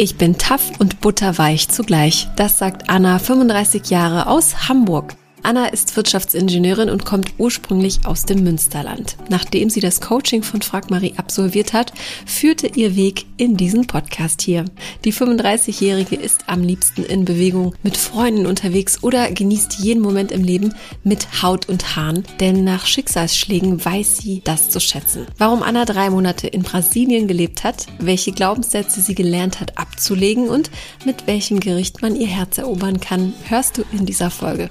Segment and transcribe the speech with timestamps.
[0.00, 2.28] Ich bin tough und butterweich zugleich.
[2.36, 5.16] Das sagt Anna, 35 Jahre aus Hamburg.
[5.42, 9.16] Anna ist Wirtschaftsingenieurin und kommt ursprünglich aus dem Münsterland.
[9.28, 11.92] Nachdem sie das Coaching von Frag Marie absolviert hat,
[12.26, 14.64] führte ihr Weg in diesen Podcast hier.
[15.04, 20.42] Die 35-Jährige ist am liebsten in Bewegung, mit Freunden unterwegs oder genießt jeden Moment im
[20.42, 20.74] Leben
[21.04, 25.26] mit Haut und Haaren, denn nach Schicksalsschlägen weiß sie das zu schätzen.
[25.38, 30.70] Warum Anna drei Monate in Brasilien gelebt hat, welche Glaubenssätze sie gelernt hat abzulegen und
[31.04, 34.68] mit welchem Gericht man ihr Herz erobern kann, hörst du in dieser Folge.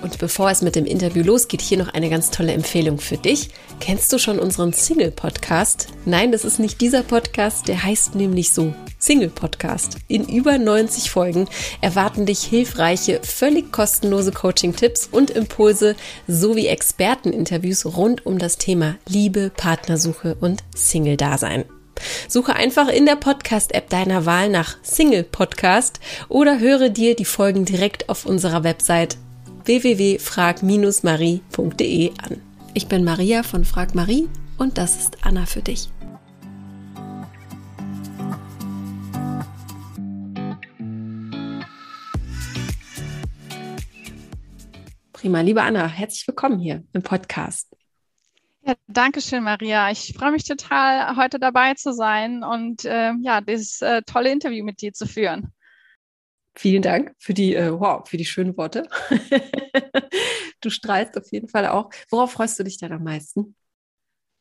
[0.00, 3.50] Und bevor es mit dem Interview losgeht, hier noch eine ganz tolle Empfehlung für dich.
[3.80, 5.88] Kennst du schon unseren Single-Podcast?
[6.04, 9.96] Nein, das ist nicht dieser Podcast, der heißt nämlich so Single-Podcast.
[10.06, 11.48] In über 90 Folgen
[11.80, 15.96] erwarten dich hilfreiche, völlig kostenlose Coaching-Tipps und Impulse
[16.28, 21.64] sowie Experteninterviews rund um das Thema Liebe, Partnersuche und Single-Dasein.
[22.28, 27.64] Suche einfach in der Podcast-App deiner Wahl nach Single Podcast oder höre dir die Folgen
[27.64, 29.16] direkt auf unserer Website
[29.68, 32.40] www.frag-marie.de an.
[32.72, 35.90] Ich bin Maria von Frag Marie und das ist Anna für dich.
[45.12, 47.76] Prima, liebe Anna, herzlich willkommen hier im Podcast.
[48.62, 49.90] Ja, danke schön, Maria.
[49.90, 54.64] Ich freue mich total, heute dabei zu sein und äh, ja, dieses äh, tolle Interview
[54.64, 55.52] mit dir zu führen.
[56.58, 58.88] Vielen Dank für die, äh, wow, für die schönen Worte.
[60.60, 61.88] du strahlst auf jeden Fall auch.
[62.10, 63.54] Worauf freust du dich denn am meisten?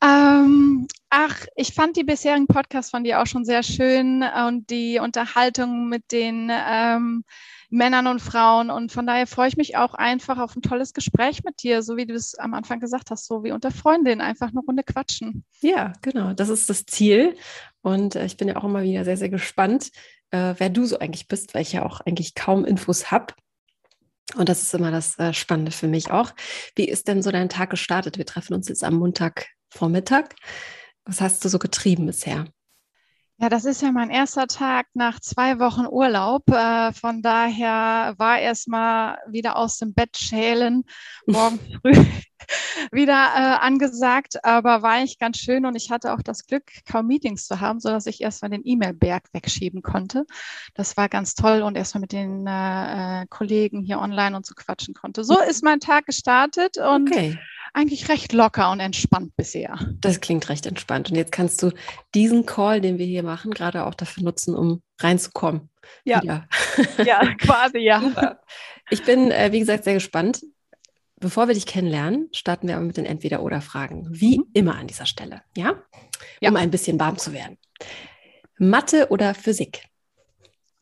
[0.02, 4.98] Ähm, ach, ich fand die bisherigen Podcasts von dir auch schon sehr schön und die
[4.98, 7.24] Unterhaltung mit den ähm,
[7.70, 8.72] Männern und Frauen.
[8.72, 11.98] Und von daher freue ich mich auch einfach auf ein tolles Gespräch mit dir, so
[11.98, 15.46] wie du es am Anfang gesagt hast, so wie unter Freundinnen, einfach eine Runde quatschen.
[15.62, 17.36] Ja, genau, das ist das Ziel.
[17.84, 19.92] Und äh, ich bin ja auch immer wieder sehr, sehr gespannt,
[20.32, 23.34] äh, wer du so eigentlich bist, weil ich ja auch eigentlich kaum Infos habe.
[24.36, 26.32] Und das ist immer das äh, Spannende für mich auch.
[26.76, 28.18] Wie ist denn so dein Tag gestartet?
[28.18, 30.36] Wir treffen uns jetzt am Montagvormittag.
[31.06, 32.46] Was hast du so getrieben bisher?
[33.40, 36.50] Ja, das ist ja mein erster Tag nach zwei Wochen Urlaub.
[36.50, 40.84] Äh, von daher war erstmal wieder aus dem Bett schälen,
[41.28, 41.94] morgen früh
[42.92, 47.06] wieder äh, angesagt, aber war eigentlich ganz schön und ich hatte auch das Glück, kaum
[47.06, 50.26] Meetings zu haben, sodass ich erstmal den E-Mail-Berg wegschieben konnte.
[50.74, 54.96] Das war ganz toll und erstmal mit den äh, Kollegen hier online und so quatschen
[54.96, 55.24] konnte.
[55.24, 57.38] So ist mein Tag gestartet und okay
[57.74, 59.78] eigentlich recht locker und entspannt bisher.
[60.00, 61.10] Das klingt recht entspannt.
[61.10, 61.72] Und jetzt kannst du
[62.14, 65.70] diesen Call, den wir hier machen, gerade auch dafür nutzen, um reinzukommen.
[66.04, 66.48] Ja, ja,
[67.04, 68.40] ja quasi, ja.
[68.90, 70.42] Ich bin, äh, wie gesagt, sehr gespannt.
[71.20, 74.08] Bevor wir dich kennenlernen, starten wir aber mit den Entweder-Oder-Fragen.
[74.12, 74.46] Wie mhm.
[74.54, 75.82] immer an dieser Stelle, ja?
[76.42, 76.50] ja?
[76.50, 77.58] Um ein bisschen warm zu werden.
[78.58, 79.86] Mathe oder Physik?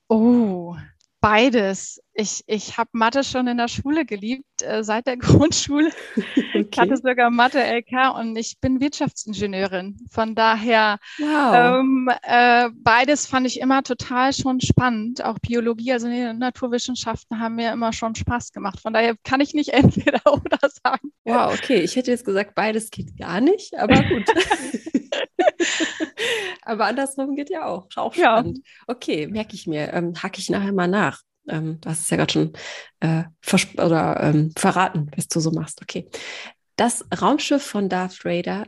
[0.08, 0.76] Oh,
[1.26, 2.00] Beides.
[2.18, 5.92] Ich, ich habe Mathe schon in der Schule geliebt, äh, seit der Grundschule.
[6.16, 6.68] Okay.
[6.72, 9.98] Ich hatte sogar Mathe-LK und ich bin Wirtschaftsingenieurin.
[10.10, 11.80] Von daher, wow.
[11.82, 15.26] ähm, äh, beides fand ich immer total schon spannend.
[15.26, 18.80] Auch Biologie, also die Naturwissenschaften haben mir immer schon Spaß gemacht.
[18.80, 21.12] Von daher kann ich nicht entweder oder sagen.
[21.26, 21.82] Wow, okay.
[21.82, 24.24] Ich hätte jetzt gesagt, beides geht gar nicht, aber gut.
[26.62, 27.88] Aber andersrum geht ja auch.
[27.96, 28.58] Auch spannend.
[28.58, 28.64] Ja.
[28.88, 29.94] Okay, merke ich mir.
[29.94, 31.22] Ähm, hacke ich nachher mal nach.
[31.48, 32.54] Ähm, du hast es ja gerade schon
[33.00, 33.24] äh,
[33.82, 35.82] oder ähm, verraten, was du so machst.
[35.82, 36.08] Okay.
[36.76, 38.66] Das Raumschiff von Darth Vader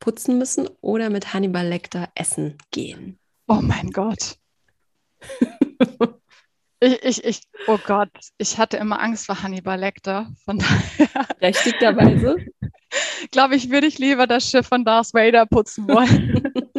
[0.00, 3.18] putzen müssen oder mit Hannibal Lecter essen gehen?
[3.46, 4.36] Oh mein Gott.
[6.80, 10.32] ich, ich, ich, oh Gott, ich hatte immer Angst vor Hannibal Lecter.
[10.44, 11.26] Von daher.
[11.38, 12.36] Berechtigterweise.
[13.30, 16.42] Glaube ich, würde ich lieber das Schiff von Darth Vader putzen wollen.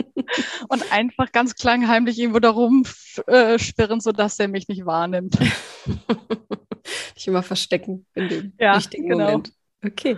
[0.71, 5.37] und einfach ganz klangheimlich irgendwo da rumschwirren, äh, sodass er mich nicht wahrnimmt.
[7.15, 9.25] Nicht immer verstecken in dem ja, richtigen genau.
[9.25, 9.53] Moment.
[9.85, 10.17] Okay.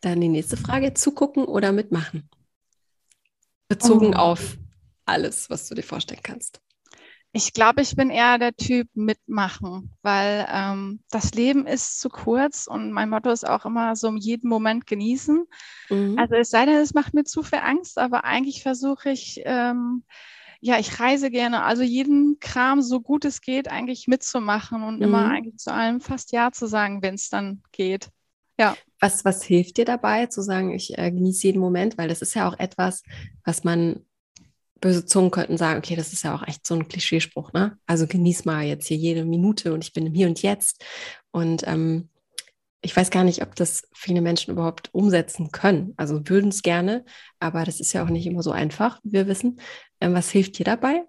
[0.00, 2.28] Dann die nächste Frage: Zugucken oder mitmachen?
[3.68, 4.18] Bezogen oh.
[4.18, 4.56] auf
[5.04, 6.60] alles, was du dir vorstellen kannst.
[7.36, 12.68] Ich glaube, ich bin eher der Typ mitmachen, weil ähm, das Leben ist zu kurz
[12.68, 15.44] und mein Motto ist auch immer so um jeden Moment genießen.
[15.90, 16.16] Mhm.
[16.16, 20.04] Also es sei denn, es macht mir zu viel Angst, aber eigentlich versuche ich, ähm,
[20.60, 25.02] ja, ich reise gerne, also jeden Kram so gut es geht eigentlich mitzumachen und mhm.
[25.02, 28.10] immer eigentlich zu allem fast Ja zu sagen, wenn es dann geht.
[28.60, 28.76] Ja.
[29.00, 31.98] Was, was hilft dir dabei, zu sagen, ich äh, genieße jeden Moment?
[31.98, 33.02] Weil das ist ja auch etwas,
[33.44, 34.06] was man
[34.84, 37.78] böse Zungen könnten sagen, okay, das ist ja auch echt so ein Klischeespruch, ne?
[37.86, 40.84] Also genieß mal jetzt hier jede Minute und ich bin im Hier und Jetzt.
[41.30, 42.10] Und ähm,
[42.82, 45.94] ich weiß gar nicht, ob das viele Menschen überhaupt umsetzen können.
[45.96, 47.06] Also würden es gerne,
[47.40, 49.58] aber das ist ja auch nicht immer so einfach, wie wir wissen.
[50.02, 51.02] Ähm, was hilft dir dabei?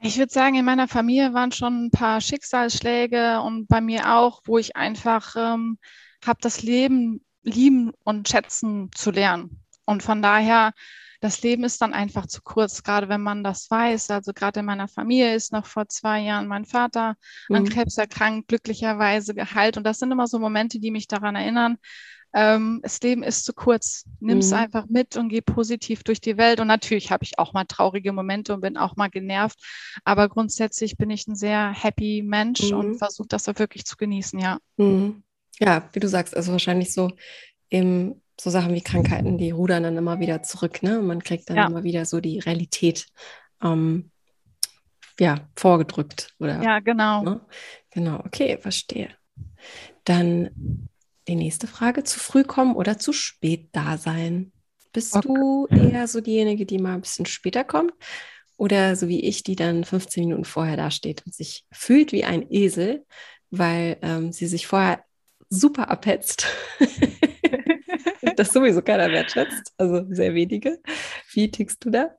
[0.00, 4.42] Ich würde sagen, in meiner Familie waren schon ein paar Schicksalsschläge und bei mir auch,
[4.44, 5.78] wo ich einfach ähm,
[6.24, 9.64] habe das Leben lieben und schätzen zu lernen.
[9.86, 10.72] Und von daher,
[11.20, 14.10] das Leben ist dann einfach zu kurz, gerade wenn man das weiß.
[14.10, 17.16] Also gerade in meiner Familie ist noch vor zwei Jahren mein Vater
[17.48, 17.56] mhm.
[17.56, 19.76] an Krebs erkrankt, glücklicherweise geheilt.
[19.76, 21.76] Und das sind immer so Momente, die mich daran erinnern,
[22.32, 24.04] ähm, das Leben ist zu kurz.
[24.20, 24.58] Nimm es mhm.
[24.58, 26.60] einfach mit und geh positiv durch die Welt.
[26.60, 29.58] Und natürlich habe ich auch mal traurige Momente und bin auch mal genervt.
[30.04, 32.78] Aber grundsätzlich bin ich ein sehr happy Mensch mhm.
[32.78, 34.58] und versuche das auch wirklich zu genießen, ja.
[34.76, 35.22] Mhm.
[35.58, 37.10] Ja, wie du sagst, also wahrscheinlich so
[37.68, 41.00] im so Sachen wie Krankheiten, die rudern dann immer wieder zurück, ne?
[41.00, 41.66] Man kriegt dann ja.
[41.66, 43.06] immer wieder so die Realität
[43.62, 44.10] ähm,
[45.18, 46.34] ja, vorgedrückt.
[46.38, 47.22] Oder, ja, genau.
[47.22, 47.40] Ne?
[47.90, 49.10] Genau, okay, verstehe.
[50.04, 50.88] Dann
[51.28, 54.52] die nächste Frage, zu früh kommen oder zu spät da sein?
[54.92, 55.28] Bist okay.
[55.28, 57.92] du eher so diejenige, die mal ein bisschen später kommt?
[58.56, 62.50] Oder so wie ich, die dann 15 Minuten vorher dasteht und sich fühlt wie ein
[62.50, 63.06] Esel,
[63.50, 65.04] weil ähm, sie sich vorher
[65.48, 66.46] super abhetzt.
[68.36, 70.80] das sowieso keiner wertschätzt, also sehr wenige.
[71.32, 72.14] Wie tickst du da?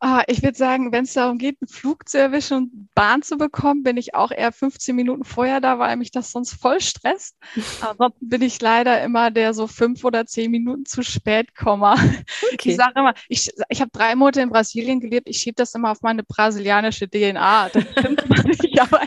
[0.00, 3.36] Ah, ich würde sagen, wenn es darum geht, einen Flug zu erwischen und Bahn zu
[3.36, 7.36] bekommen, bin ich auch eher 15 Minuten vorher da, weil mich das sonst voll stresst.
[7.80, 11.94] Ansonsten bin ich leider immer der so fünf oder zehn Minuten zu spät komme.
[12.52, 12.70] Okay.
[12.70, 15.90] Ich sage immer, ich, ich habe drei Monate in Brasilien gelebt, ich schiebe das immer
[15.90, 17.68] auf meine brasilianische DNA.
[17.68, 19.02] Das stimmt nicht, aber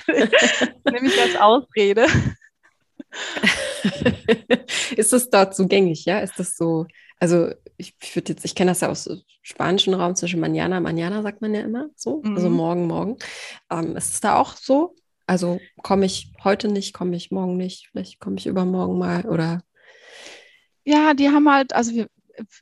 [0.90, 2.06] nehme ich als Ausrede.
[4.96, 6.20] ist das dort so gängig, ja?
[6.20, 6.86] Ist das so,
[7.20, 9.10] also ich, würde jetzt, ich kenne das ja aus
[9.42, 12.36] spanischen Raum zwischen Manana, Manana sagt man ja immer so, also mhm.
[12.36, 13.18] also morgen, morgen.
[13.70, 14.96] Ähm, ist es da auch so?
[15.26, 19.62] Also komme ich heute nicht, komme ich morgen nicht, vielleicht komme ich übermorgen mal oder?
[20.84, 22.08] Ja, die haben halt, also wir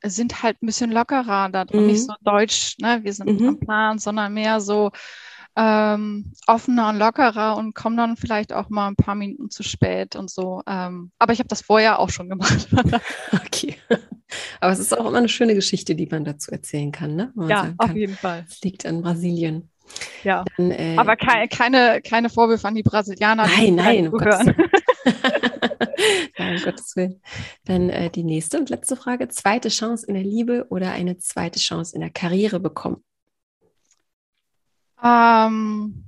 [0.03, 1.87] sind halt ein bisschen lockerer da drin, mhm.
[1.87, 2.99] nicht so deutsch, ne?
[3.03, 3.47] Wir sind mhm.
[3.47, 4.91] am Plan, sondern mehr so,
[5.55, 10.15] ähm, offener und lockerer und komme dann vielleicht auch mal ein paar Minuten zu spät
[10.15, 10.61] und so.
[10.67, 12.67] Ähm, aber ich habe das vorher auch schon gemacht.
[13.33, 13.75] okay.
[14.59, 17.33] Aber es ist auch immer eine schöne Geschichte, die man dazu erzählen kann, ne?
[17.47, 18.45] ja, auf jeden Fall.
[18.47, 19.69] Es liegt in Brasilien.
[20.23, 20.45] Ja.
[20.57, 23.47] Dann, äh, aber keine, keine, keine Vorwürfe an die Brasilianer.
[23.47, 24.45] Nein, nein, um Gottes
[26.37, 27.21] nein, um Gottes Willen.
[27.65, 29.27] Dann äh, die nächste und letzte Frage.
[29.29, 33.03] Zweite Chance in der Liebe oder eine zweite Chance in der Karriere bekommen?
[35.03, 36.05] Ähm,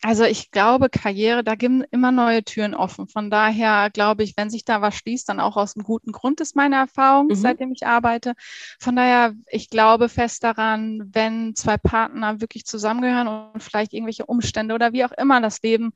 [0.00, 3.08] also ich glaube, Karriere, da geben immer neue Türen offen.
[3.08, 6.40] Von daher glaube ich, wenn sich da was schließt, dann auch aus einem guten Grund
[6.40, 7.34] ist meine Erfahrung, mhm.
[7.34, 8.34] seitdem ich arbeite.
[8.78, 14.74] Von daher, ich glaube fest daran, wenn zwei Partner wirklich zusammengehören und vielleicht irgendwelche Umstände
[14.74, 15.90] oder wie auch immer das Leben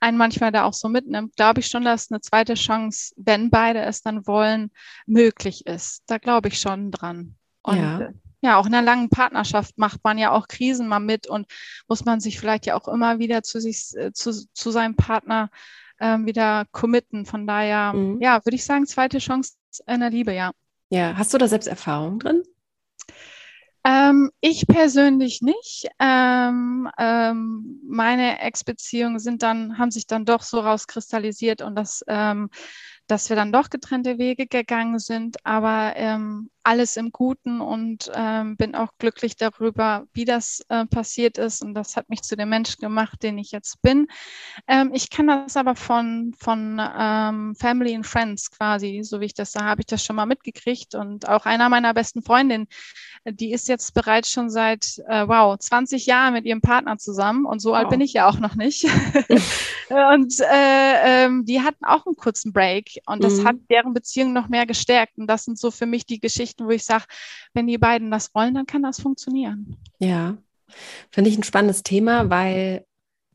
[0.00, 3.80] einen manchmal da auch so mitnimmt, glaube ich schon, dass eine zweite Chance, wenn beide
[3.80, 4.70] es dann wollen,
[5.06, 6.02] möglich ist.
[6.06, 7.36] Da glaube ich schon dran.
[7.62, 8.10] Und ja
[8.46, 11.46] ja, auch in einer langen Partnerschaft macht man ja auch Krisen mal mit und
[11.88, 15.50] muss man sich vielleicht ja auch immer wieder zu sich, äh, zu, zu seinem Partner
[16.00, 17.26] ähm, wieder committen.
[17.26, 18.20] Von daher, mhm.
[18.20, 19.54] ja, würde ich sagen, zweite Chance
[19.86, 20.52] in der Liebe, ja.
[20.88, 22.42] Ja, hast du da selbst Erfahrung drin?
[23.84, 25.88] Ähm, ich persönlich nicht.
[25.98, 32.48] Ähm, ähm, meine Ex-Beziehungen sind dann, haben sich dann doch so rauskristallisiert und das ähm,
[33.06, 38.56] dass wir dann doch getrennte Wege gegangen sind, aber ähm, alles im Guten und ähm,
[38.56, 42.48] bin auch glücklich darüber, wie das äh, passiert ist und das hat mich zu dem
[42.48, 44.08] Menschen gemacht, den ich jetzt bin.
[44.66, 49.34] Ähm, ich kann das aber von, von ähm, Family and Friends quasi, so wie ich
[49.34, 52.66] das sage, habe ich das schon mal mitgekriegt und auch einer meiner besten Freundinnen,
[53.24, 57.60] die ist jetzt bereits schon seit, äh, wow, 20 Jahren mit ihrem Partner zusammen und
[57.60, 57.78] so wow.
[57.78, 58.84] alt bin ich ja auch noch nicht.
[60.10, 63.46] und äh, ähm, die hatten auch einen kurzen Break und das mhm.
[63.46, 65.18] hat deren Beziehung noch mehr gestärkt.
[65.18, 67.04] Und das sind so für mich die Geschichten, wo ich sage,
[67.54, 69.76] wenn die beiden das wollen, dann kann das funktionieren.
[69.98, 70.36] Ja,
[71.10, 72.84] finde ich ein spannendes Thema, weil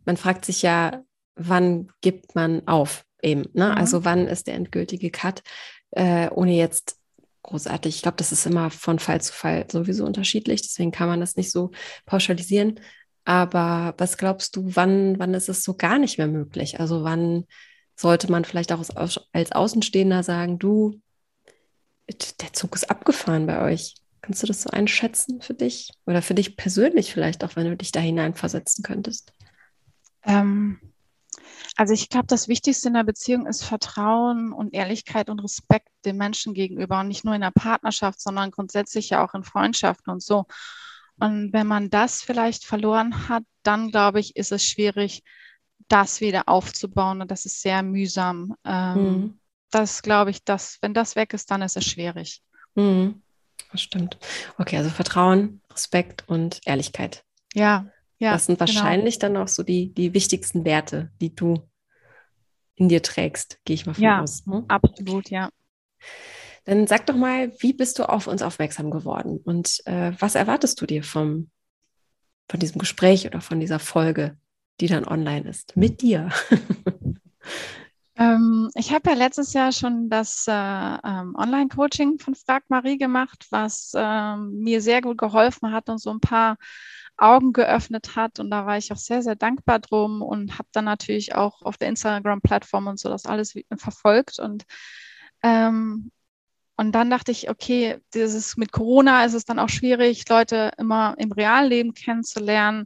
[0.06, 1.04] man fragt sich ja,
[1.36, 3.44] wann gibt man auf eben?
[3.54, 3.68] Ne?
[3.68, 3.78] Mhm.
[3.78, 5.44] Also wann ist der endgültige Cut,
[5.92, 6.98] äh, ohne jetzt
[7.44, 7.96] großartig.
[7.96, 11.36] Ich glaube, das ist immer von Fall zu Fall sowieso unterschiedlich, deswegen kann man das
[11.36, 11.72] nicht so
[12.06, 12.80] pauschalisieren.
[13.26, 16.80] Aber was glaubst du, wann, wann ist es so gar nicht mehr möglich?
[16.80, 17.46] Also wann
[17.96, 18.84] sollte man vielleicht auch
[19.32, 21.00] als Außenstehender sagen, du,
[22.14, 23.96] der Zug ist abgefahren bei euch.
[24.22, 25.92] Kannst du das so einschätzen für dich?
[26.06, 29.34] Oder für dich persönlich vielleicht auch, wenn du dich da hineinversetzen könntest?
[30.24, 30.80] Ähm,
[31.76, 36.18] also ich glaube, das Wichtigste in der Beziehung ist Vertrauen und Ehrlichkeit und Respekt dem
[36.18, 37.00] Menschen gegenüber.
[37.00, 40.46] Und nicht nur in der Partnerschaft, sondern grundsätzlich ja auch in Freundschaften und so.
[41.20, 45.24] Und wenn man das vielleicht verloren hat, dann glaube ich, ist es schwierig,
[45.88, 47.22] das wieder aufzubauen.
[47.22, 48.56] Und das ist sehr mühsam.
[48.66, 49.40] Ähm, mhm.
[49.72, 52.42] Das glaube ich, dass, wenn das weg ist, dann ist es schwierig.
[52.76, 53.22] Mhm.
[53.72, 54.18] Das stimmt.
[54.58, 57.24] Okay, also Vertrauen, Respekt und Ehrlichkeit.
[57.54, 57.88] Ja.
[58.20, 58.68] Ja, das sind genau.
[58.68, 59.34] wahrscheinlich genau.
[59.34, 61.68] dann auch so die, die wichtigsten Werte, die du
[62.76, 64.46] in dir trägst, gehe ich mal von ja, aus.
[64.46, 64.64] Ne?
[64.68, 65.50] Absolut, ja.
[66.66, 70.80] Dann sag doch mal, wie bist du auf uns aufmerksam geworden und äh, was erwartest
[70.82, 71.50] du dir vom,
[72.48, 74.38] von diesem Gespräch oder von dieser Folge,
[74.80, 76.30] die dann online ist, mit dir?
[78.22, 83.48] ähm, ich habe ja letztes Jahr schon das äh, ähm, Online-Coaching von Frag Marie gemacht,
[83.50, 86.58] was äh, mir sehr gut geholfen hat und so ein paar
[87.18, 88.40] Augen geöffnet hat.
[88.40, 91.78] Und da war ich auch sehr, sehr dankbar drum und habe dann natürlich auch auf
[91.78, 94.38] der Instagram-Plattform und so das alles verfolgt.
[94.38, 94.66] Und
[95.42, 96.12] ähm,
[96.78, 101.16] und dann dachte ich, okay, dieses mit Corona ist es dann auch schwierig, Leute immer
[101.18, 102.86] im Realleben kennenzulernen.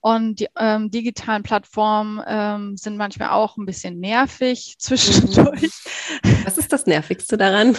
[0.00, 5.70] Und die ähm, digitalen Plattformen ähm, sind manchmal auch ein bisschen nervig zwischendurch.
[6.44, 7.76] Was ist das Nervigste daran?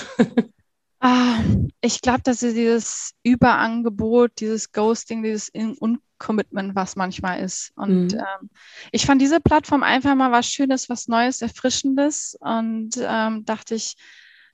[0.99, 1.39] ah,
[1.81, 7.71] ich glaube, dass sie dieses Überangebot, dieses Ghosting, dieses Uncommitment, was manchmal ist.
[7.75, 8.19] Und mhm.
[8.19, 8.49] ähm,
[8.91, 12.37] ich fand diese Plattform einfach mal was Schönes, was Neues, Erfrischendes.
[12.39, 13.95] Und ähm, dachte ich,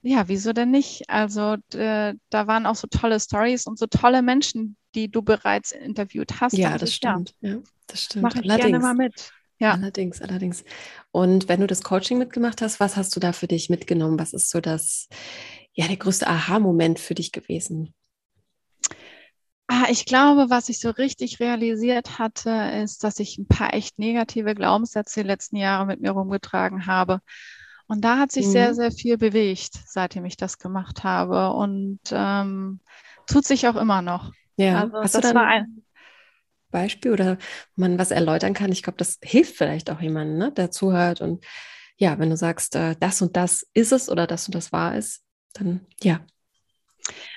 [0.02, 1.10] ja, wieso denn nicht?
[1.10, 5.72] Also äh, da waren auch so tolle Stories und so tolle Menschen, die du bereits
[5.72, 6.54] interviewt hast.
[6.58, 7.36] Ja, das stimmt.
[7.42, 7.50] Ja.
[7.50, 8.24] ja, das stimmt.
[8.24, 9.32] Mache ich allerdings, gerne mal mit.
[9.60, 9.72] Ja.
[9.72, 10.64] Allerdings, allerdings.
[11.12, 14.20] Und wenn du das Coaching mitgemacht hast, was hast du da für dich mitgenommen?
[14.20, 15.08] Was ist so das,
[15.74, 17.94] ja, der größte Aha-Moment für dich gewesen?
[19.68, 22.50] Ah, ich glaube, was ich so richtig realisiert hatte,
[22.84, 27.22] ist, dass ich ein paar echt negative Glaubenssätze die letzten Jahre mit mir rumgetragen habe
[27.88, 28.52] und da hat sich mhm.
[28.52, 32.82] sehr, sehr viel bewegt, seitdem ich das gemacht habe und ähm,
[33.26, 34.34] tut sich auch immer noch.
[34.58, 35.84] Ja, also, hast du da ein
[36.70, 37.38] Beispiel oder
[37.76, 38.72] man was erläutern kann?
[38.72, 41.46] Ich glaube, das hilft vielleicht auch jemandem, ne, der zuhört und
[41.98, 44.96] ja, wenn du sagst, äh, das und das ist es oder das und das war
[44.96, 45.24] es,
[45.54, 46.20] dann ja.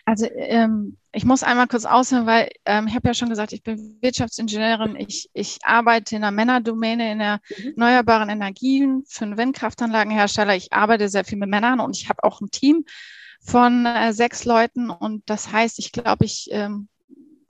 [0.05, 3.63] Also ähm, ich muss einmal kurz aushören, weil ähm, ich habe ja schon gesagt, ich
[3.63, 4.97] bin Wirtschaftsingenieurin.
[4.97, 7.75] Ich, ich arbeite in der Männerdomäne in der mhm.
[7.77, 10.57] erneuerbaren Energien für einen Windkraftanlagenhersteller.
[10.57, 12.85] Ich arbeite sehr viel mit Männern und ich habe auch ein Team
[13.41, 14.91] von äh, sechs Leuten.
[14.91, 16.89] Und das heißt, ich glaube, ich ähm,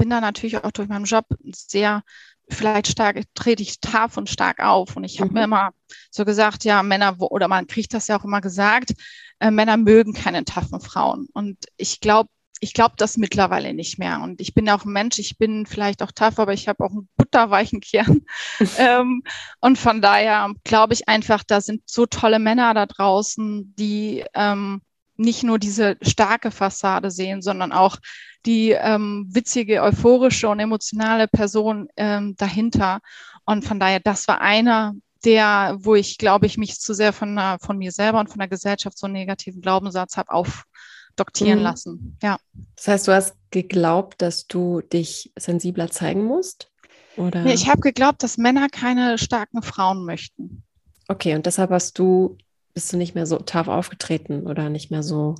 [0.00, 2.02] bin da natürlich auch durch meinen Job sehr
[2.48, 4.96] vielleicht stark, trete ich taff und stark auf.
[4.96, 5.34] Und ich habe mhm.
[5.34, 5.70] mir immer
[6.10, 8.94] so gesagt, ja, Männer, oder man kriegt das ja auch immer gesagt,
[9.40, 11.28] äh, Männer mögen keine taffen Frauen.
[11.34, 12.30] Und ich glaube,
[12.60, 14.22] ich glaube das mittlerweile nicht mehr.
[14.22, 16.90] Und ich bin auch ein Mensch, ich bin vielleicht auch tough, aber ich habe auch
[16.90, 18.22] einen butterweichen Kern.
[18.78, 19.22] ähm,
[19.60, 24.80] und von daher glaube ich einfach, da sind so tolle Männer da draußen, die ähm,
[25.18, 27.98] nicht nur diese starke Fassade sehen, sondern auch
[28.46, 33.00] die ähm, witzige, euphorische und emotionale Person ähm, dahinter.
[33.44, 34.94] Und von daher, das war einer
[35.24, 38.48] der, wo ich, glaube ich, mich zu sehr von, von mir selber und von der
[38.48, 41.64] Gesellschaft so einen negativen Glaubenssatz habe aufdoktieren mhm.
[41.64, 42.18] lassen.
[42.22, 42.38] Ja.
[42.76, 46.70] Das heißt, du hast geglaubt, dass du dich sensibler zeigen musst?
[47.16, 47.42] Oder?
[47.42, 50.62] Nee, ich habe geglaubt, dass Männer keine starken Frauen möchten.
[51.08, 52.38] Okay, und deshalb hast du,
[52.72, 55.34] bist du nicht mehr so tough aufgetreten oder nicht mehr so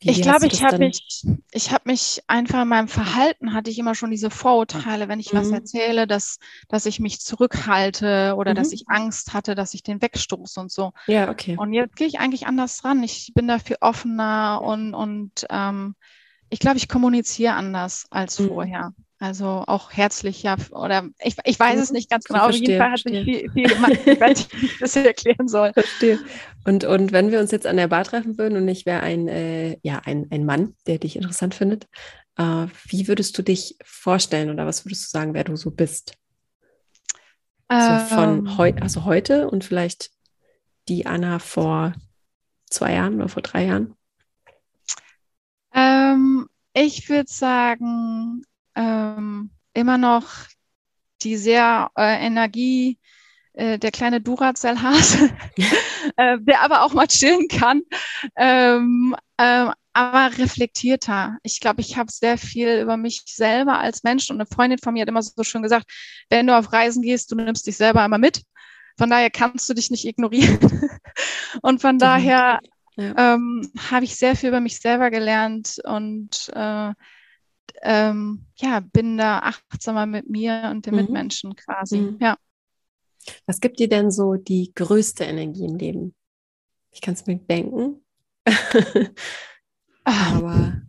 [0.00, 3.78] wie ich glaube, ich habe mich, ich habe mich einfach in meinem Verhalten hatte ich
[3.78, 5.38] immer schon diese Vorurteile, wenn ich mhm.
[5.38, 6.38] was erzähle, dass,
[6.68, 8.56] dass ich mich zurückhalte oder mhm.
[8.56, 10.92] dass ich Angst hatte, dass ich den wegstoße und so.
[11.06, 11.56] Ja, okay.
[11.58, 13.02] Und jetzt gehe ich eigentlich anders ran.
[13.02, 15.94] Ich bin dafür offener und, und ähm,
[16.48, 18.48] ich glaube, ich kommuniziere anders als mhm.
[18.48, 18.94] vorher.
[19.22, 22.92] Also auch herzlich, ja, oder ich, ich weiß es nicht ganz genau, auf jeden Fall
[22.92, 23.92] hat sich viel, viel gemacht.
[24.06, 25.74] Wie ich das erklären soll.
[25.74, 26.18] Verstehe.
[26.64, 29.28] Und, und wenn wir uns jetzt an der Bar treffen würden und ich wäre ein,
[29.28, 31.86] äh, ja, ein, ein Mann, der dich interessant findet,
[32.36, 36.14] äh, wie würdest du dich vorstellen oder was würdest du sagen, wer du so bist?
[37.68, 40.12] Also von ähm, heu also heute und vielleicht
[40.88, 41.92] die Anna vor
[42.70, 43.94] zwei Jahren oder vor drei Jahren?
[45.74, 48.44] Ähm, ich würde sagen,
[48.80, 50.26] ähm, immer noch
[51.22, 52.98] die sehr äh, Energie,
[53.52, 55.30] äh, der kleine Duracell-Hase,
[56.16, 57.82] äh, der aber auch mal chillen kann,
[58.36, 61.36] ähm, ähm, aber reflektierter.
[61.42, 64.94] Ich glaube, ich habe sehr viel über mich selber als Mensch und eine Freundin von
[64.94, 65.90] mir hat immer so schön gesagt,
[66.30, 68.42] wenn du auf Reisen gehst, du nimmst dich selber einmal mit.
[68.96, 70.58] Von daher kannst du dich nicht ignorieren.
[71.62, 72.60] und von daher
[72.96, 73.34] ja.
[73.34, 76.92] ähm, habe ich sehr viel über mich selber gelernt und äh,
[77.82, 81.00] ähm, ja, bin da achtsamer mit mir und den mhm.
[81.00, 81.98] Mitmenschen quasi.
[81.98, 82.18] Mhm.
[82.20, 82.36] Ja.
[83.46, 86.14] Was gibt dir denn so die größte Energie im Leben?
[86.90, 88.02] Ich kann es mir denken.
[90.04, 90.80] Aber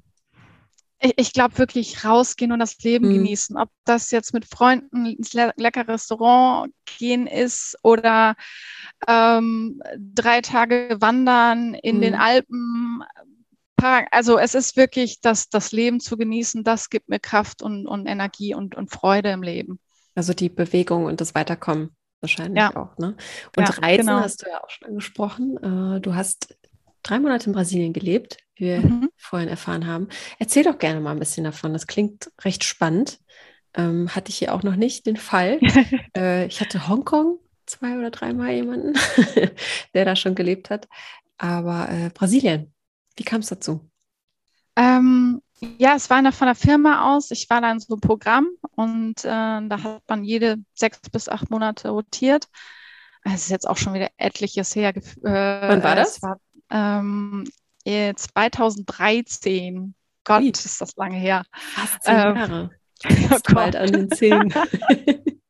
[1.01, 3.15] ich, ich glaube wirklich rausgehen und das Leben mhm.
[3.15, 3.57] genießen.
[3.57, 8.35] Ob das jetzt mit Freunden ins le leckere Restaurant gehen ist oder
[9.07, 12.01] ähm, drei Tage wandern in mhm.
[12.01, 13.03] den Alpen,
[13.81, 18.05] also es ist wirklich das, das Leben zu genießen, das gibt mir Kraft und, und
[18.07, 19.79] Energie und, und Freude im Leben.
[20.15, 22.75] Also die Bewegung und das Weiterkommen wahrscheinlich ja.
[22.75, 22.97] auch.
[22.97, 23.15] Ne?
[23.55, 24.19] Und ja, Reizen genau.
[24.19, 25.57] hast du ja auch schon angesprochen.
[25.57, 26.55] Äh, du hast
[27.03, 29.09] drei Monate in Brasilien gelebt, wie wir mhm.
[29.17, 30.09] vorhin erfahren haben.
[30.39, 31.73] Erzähl doch gerne mal ein bisschen davon.
[31.73, 33.19] Das klingt recht spannend.
[33.73, 35.59] Ähm, hatte ich hier auch noch nicht den Fall.
[36.17, 38.93] äh, ich hatte Hongkong zwei oder dreimal jemanden,
[39.93, 40.88] der da schon gelebt hat.
[41.38, 42.73] Aber äh, Brasilien,
[43.15, 43.89] wie kam es dazu?
[44.75, 45.41] Ähm,
[45.77, 47.30] ja, es war von der Firma aus.
[47.32, 51.30] Ich war da in so einem Programm und äh, da hat man jede sechs bis
[51.30, 52.48] acht Monate rotiert.
[53.24, 54.96] Es ist jetzt auch schon wieder etliches her.
[54.96, 56.22] Äh, Wann war das?
[56.22, 56.39] War,
[56.72, 57.48] ähm,
[57.86, 59.94] 2013.
[60.24, 60.50] Gott, Wie?
[60.50, 61.44] ist das lange her.
[61.51, 62.70] Fast zehn ähm, Jahre.
[63.03, 64.53] Oh bald an den Zehen.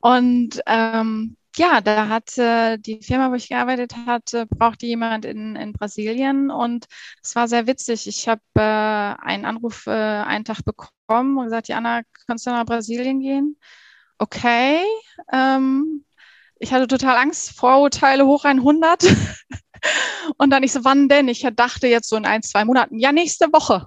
[0.00, 5.56] und ähm, ja, da hat äh, die Firma, wo ich gearbeitet hatte, brauchte jemand in,
[5.56, 6.86] in Brasilien und
[7.22, 8.06] es war sehr witzig.
[8.06, 12.64] Ich habe äh, einen Anruf äh, einen Tag bekommen und gesagt, Jana, kannst du nach
[12.64, 13.56] Brasilien gehen?
[14.18, 14.80] Okay.
[15.32, 16.04] Ähm,
[16.58, 19.02] ich hatte total Angst, Vorurteile hoch 100.
[20.38, 21.28] und dann ich so, wann denn?
[21.28, 23.86] Ich dachte jetzt so in ein, zwei Monaten, ja, nächste Woche.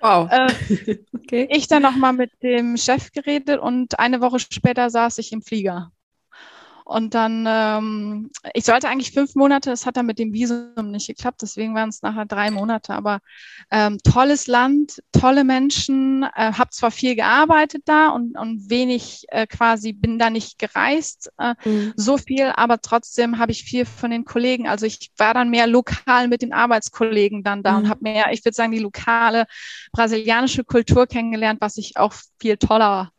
[0.00, 0.30] Wow.
[0.30, 1.48] Äh, okay.
[1.50, 5.92] Ich dann nochmal mit dem Chef geredet und eine Woche später saß ich im Flieger.
[6.88, 11.06] Und dann, ähm, ich sollte eigentlich fünf Monate, das hat dann mit dem Visum nicht
[11.06, 12.94] geklappt, deswegen waren es nachher drei Monate.
[12.94, 13.20] Aber
[13.70, 19.46] ähm, tolles Land, tolle Menschen, äh, habe zwar viel gearbeitet da und, und wenig äh,
[19.46, 21.92] quasi, bin da nicht gereist, äh, mhm.
[21.94, 25.66] so viel, aber trotzdem habe ich viel von den Kollegen, also ich war dann mehr
[25.66, 27.78] lokal mit den Arbeitskollegen dann da mhm.
[27.78, 29.44] und habe mehr, ich würde sagen, die lokale
[29.92, 33.12] brasilianische Kultur kennengelernt, was ich auch viel toller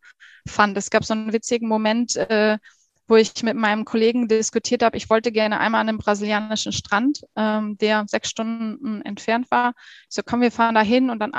[0.47, 0.75] fand.
[0.75, 2.57] Es gab so einen witzigen Moment, äh,
[3.09, 7.21] wo ich mit meinem Kollegen diskutiert habe, ich wollte gerne einmal an einem brasilianischen Strand,
[7.35, 9.73] ähm, der sechs Stunden entfernt war.
[10.07, 11.31] Ich so, komm, wir fahren da hin und dann,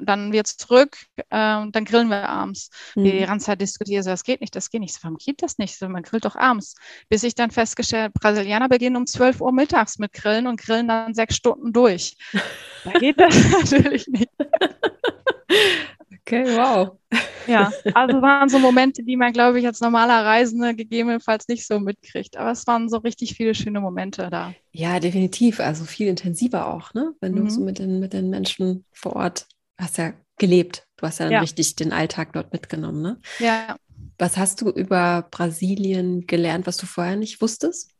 [0.00, 0.96] dann wir zurück
[1.28, 2.70] äh, und dann grillen wir abends.
[2.96, 3.04] Mhm.
[3.04, 4.94] Die ganze Zeit diskutiert, so, das geht nicht, das geht nicht.
[4.94, 5.78] So, warum geht das nicht?
[5.78, 6.74] So, man grillt doch abends.
[7.10, 11.14] Bis ich dann festgestellt, Brasilianer beginnen um 12 Uhr mittags mit Grillen und grillen dann
[11.14, 12.16] sechs Stunden durch.
[12.84, 14.30] Da geht das natürlich nicht.
[16.28, 16.98] Okay, wow.
[17.46, 21.80] Ja, also waren so Momente, die man, glaube ich, als normaler Reisende gegebenenfalls nicht so
[21.80, 22.36] mitkriegt.
[22.36, 24.52] Aber es waren so richtig viele schöne Momente da.
[24.72, 25.58] Ja, definitiv.
[25.58, 27.14] Also viel intensiver auch, ne?
[27.20, 27.44] Wenn mhm.
[27.46, 29.46] du so mit den, mit den Menschen vor Ort
[29.78, 30.86] hast ja gelebt.
[30.96, 31.40] Du hast ja dann ja.
[31.40, 33.20] richtig den Alltag dort mitgenommen, ne?
[33.38, 33.76] Ja.
[34.18, 37.90] Was hast du über Brasilien gelernt, was du vorher nicht wusstest?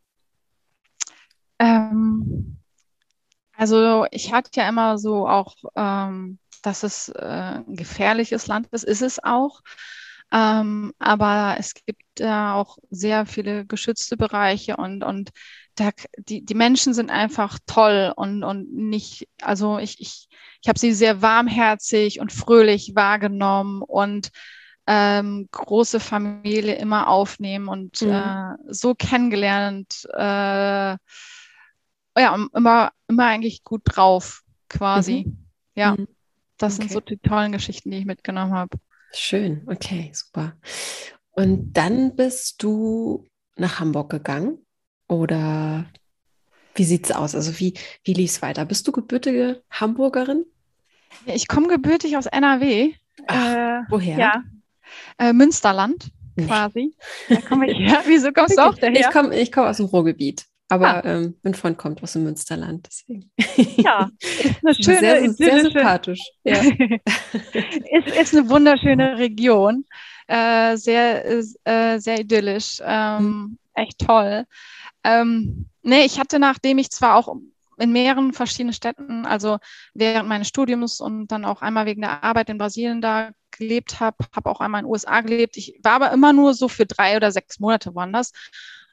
[1.59, 2.59] Ähm,
[3.57, 8.85] also ich hatte ja immer so auch ähm, dass es äh, ein gefährliches Land ist,
[8.85, 9.61] ist es auch.
[10.31, 15.31] Ähm, aber es gibt da auch sehr viele geschützte Bereiche und, und
[15.75, 20.29] da, die, die Menschen sind einfach toll und, und nicht, also ich, ich,
[20.61, 24.31] ich habe sie sehr warmherzig und fröhlich wahrgenommen und
[24.87, 28.11] ähm, große Familie immer aufnehmen und mhm.
[28.11, 30.97] äh, so kennengelernt, äh,
[32.16, 35.25] ja, immer, immer eigentlich gut drauf quasi.
[35.27, 35.47] Mhm.
[35.75, 35.92] Ja.
[35.92, 36.09] Mhm.
[36.59, 36.88] Das okay.
[36.88, 38.79] sind so die tollen Geschichten, die ich mitgenommen habe.
[39.12, 40.57] Schön, okay, super.
[41.31, 44.59] Und dann bist du nach Hamburg gegangen
[45.07, 45.87] oder
[46.75, 47.35] wie sieht es aus?
[47.35, 48.64] Also wie, wie lief es weiter?
[48.64, 50.44] Bist du gebürtige Hamburgerin?
[51.27, 52.92] Ich komme gebürtig aus NRW.
[53.27, 54.18] Ach, äh, woher?
[54.18, 54.42] Ja,
[55.18, 56.11] äh, Münsterland
[56.47, 56.94] quasi.
[57.29, 57.37] Nee.
[57.40, 58.03] Da komme ich her.
[58.07, 58.99] Wieso kommst du auch daher?
[58.99, 60.47] Ich komme ich komm aus dem Ruhrgebiet.
[60.70, 61.02] Aber ah.
[61.04, 63.31] ähm, mein Freund kommt aus dem Münsterland, deswegen.
[63.76, 66.20] Ja, ist eine schöne, sehr, sehr sympathisch.
[66.44, 66.61] Ja.
[66.62, 69.87] ist, ist eine wunderschöne Region,
[70.26, 73.59] äh, sehr, äh, sehr idyllisch, ähm, mhm.
[73.74, 74.44] echt toll.
[75.04, 77.35] Ähm, nee, ich hatte, nachdem ich zwar auch
[77.78, 79.59] in mehreren verschiedenen Städten, also
[79.94, 84.16] während meines Studiums und dann auch einmal wegen der Arbeit in Brasilien da gelebt habe,
[84.35, 85.57] habe auch einmal in den USA gelebt.
[85.57, 88.33] Ich war aber immer nur so für drei oder sechs Monate woanders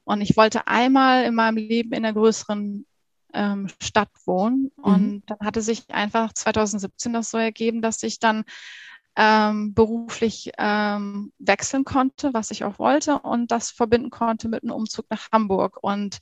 [0.05, 2.85] und ich wollte einmal in meinem Leben in einer größeren
[3.33, 4.71] ähm, Stadt wohnen.
[4.77, 4.83] Mhm.
[4.83, 8.45] Und dann hatte sich einfach 2017 das so ergeben, dass ich dann
[9.17, 14.73] ähm, beruflich ähm, wechseln konnte, was ich auch wollte, und das verbinden konnte mit einem
[14.73, 15.77] Umzug nach Hamburg.
[15.81, 16.19] Und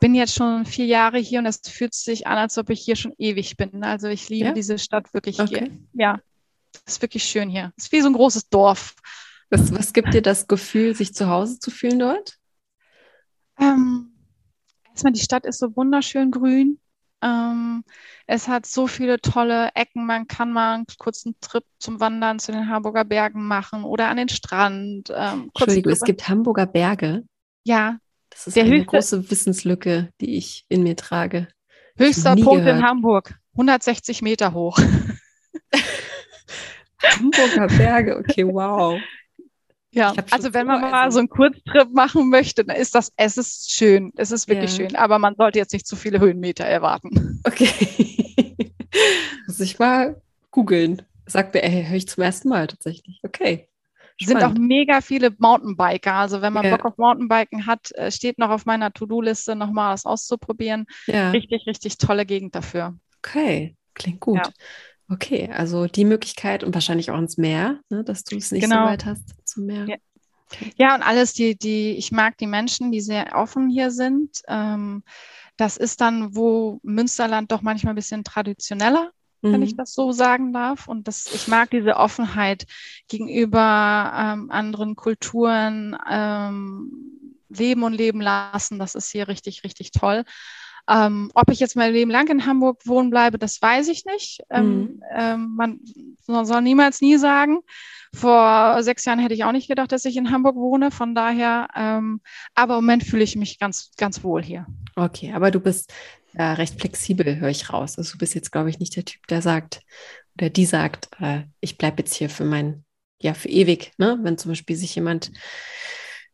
[0.00, 2.96] bin jetzt schon vier Jahre hier und es fühlt sich an, als ob ich hier
[2.96, 3.84] schon ewig bin.
[3.84, 4.52] Also ich liebe ja?
[4.52, 5.38] diese Stadt wirklich.
[5.38, 5.70] Okay.
[5.92, 6.20] Ja,
[6.86, 7.72] es ist wirklich schön hier.
[7.76, 8.94] Es ist wie so ein großes Dorf.
[9.50, 12.39] Was, was gibt dir das Gefühl, sich zu Hause zu fühlen dort?
[13.60, 14.12] Ähm,
[14.88, 16.78] erstmal, die Stadt ist so wunderschön grün.
[17.22, 17.84] Ähm,
[18.26, 20.06] es hat so viele tolle Ecken.
[20.06, 24.16] Man kann mal einen kurzen Trip zum Wandern zu den Hamburger Bergen machen oder an
[24.16, 25.10] den Strand.
[25.14, 27.24] Ähm, Entschuldigung, es gibt Hamburger Berge.
[27.64, 27.98] Ja.
[28.30, 31.48] Das ist eine große Wissenslücke, die ich in mir trage.
[31.96, 32.78] Höchster Punkt gehört.
[32.78, 34.78] in Hamburg, 160 Meter hoch.
[37.02, 39.00] Hamburger Berge, okay, wow.
[39.92, 43.72] Ja, also wenn man mal so einen Kurztrip machen möchte, dann ist das, es ist
[43.72, 44.84] schön, es ist wirklich ja.
[44.84, 47.40] schön, aber man sollte jetzt nicht zu viele Höhenmeter erwarten.
[47.44, 48.74] Okay.
[49.46, 51.02] Muss ich mal googeln.
[51.26, 53.20] Sagt mir, ey, höre ich zum ersten Mal tatsächlich.
[53.22, 53.68] Okay.
[54.16, 54.40] Spannend.
[54.40, 56.12] Sind auch mega viele Mountainbiker.
[56.12, 56.76] Also wenn man ja.
[56.76, 60.86] Bock auf Mountainbiken hat, äh, steht noch auf meiner To-Do-Liste, nochmal was auszuprobieren.
[61.06, 61.30] Ja.
[61.30, 62.96] Richtig, richtig tolle Gegend dafür.
[63.18, 64.38] Okay, klingt gut.
[64.38, 64.52] Ja.
[65.10, 68.84] Okay, also die Möglichkeit und wahrscheinlich auch ins Meer, ne, dass du es nicht genau.
[68.84, 69.86] so weit hast zum Meer.
[69.86, 69.96] Ja.
[70.52, 70.72] Okay.
[70.76, 74.42] ja, und alles, die, die, ich mag die Menschen, die sehr offen hier sind.
[74.48, 75.02] Ähm,
[75.56, 79.10] das ist dann, wo Münsterland doch manchmal ein bisschen traditioneller,
[79.42, 79.52] mhm.
[79.52, 79.78] wenn ich mhm.
[79.78, 80.88] das so sagen darf.
[80.88, 82.66] Und das, ich mag diese Offenheit
[83.08, 88.78] gegenüber ähm, anderen Kulturen, ähm, leben und leben lassen.
[88.78, 90.24] Das ist hier richtig, richtig toll.
[90.90, 94.42] Ähm, ob ich jetzt mein Leben lang in Hamburg wohnen bleibe, das weiß ich nicht.
[94.50, 95.02] Ähm, mhm.
[95.14, 95.80] Ähm, man
[96.44, 97.60] soll niemals nie sagen.
[98.12, 100.90] Vor sechs Jahren hätte ich auch nicht gedacht, dass ich in Hamburg wohne.
[100.90, 102.20] Von daher, ähm,
[102.54, 104.66] aber im Moment fühle ich mich ganz, ganz wohl hier.
[104.96, 105.92] Okay, aber du bist
[106.34, 107.96] äh, recht flexibel, höre ich raus.
[107.96, 109.82] Also du bist jetzt, glaube ich, nicht der Typ, der sagt
[110.36, 112.84] oder die sagt, äh, ich bleibe jetzt hier für mein,
[113.20, 113.92] ja, für ewig.
[113.98, 114.18] Ne?
[114.22, 115.30] Wenn zum Beispiel sich jemand,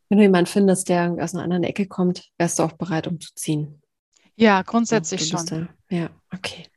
[0.09, 3.81] wenn du jemanden findest, der aus einer anderen Ecke kommt, wärst du auch bereit, umzuziehen.
[4.37, 5.45] Ja, grundsätzlich schon.
[5.45, 5.67] Da.
[5.89, 6.67] Ja, okay.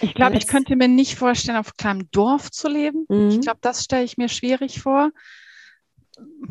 [0.00, 3.04] Ich glaube, ich könnte mir nicht vorstellen, auf kleinem Dorf zu leben.
[3.08, 3.30] Mhm.
[3.30, 5.10] Ich glaube, das stelle ich mir schwierig vor.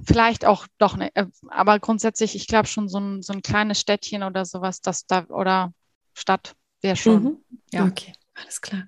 [0.04, 3.80] Vielleicht auch doch nicht, äh, aber grundsätzlich, ich glaube schon so ein, so ein kleines
[3.80, 5.74] Städtchen oder sowas, das da oder
[6.14, 7.24] Stadt wäre schon.
[7.24, 7.38] Mhm.
[7.72, 7.86] Ja.
[7.86, 8.88] Okay, alles klar.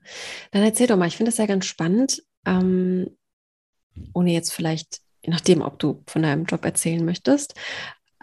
[0.52, 3.16] Dann erzähl doch mal, ich finde das ja ganz spannend, ähm,
[4.14, 7.54] ohne jetzt vielleicht, je nachdem, ob du von deinem Job erzählen möchtest,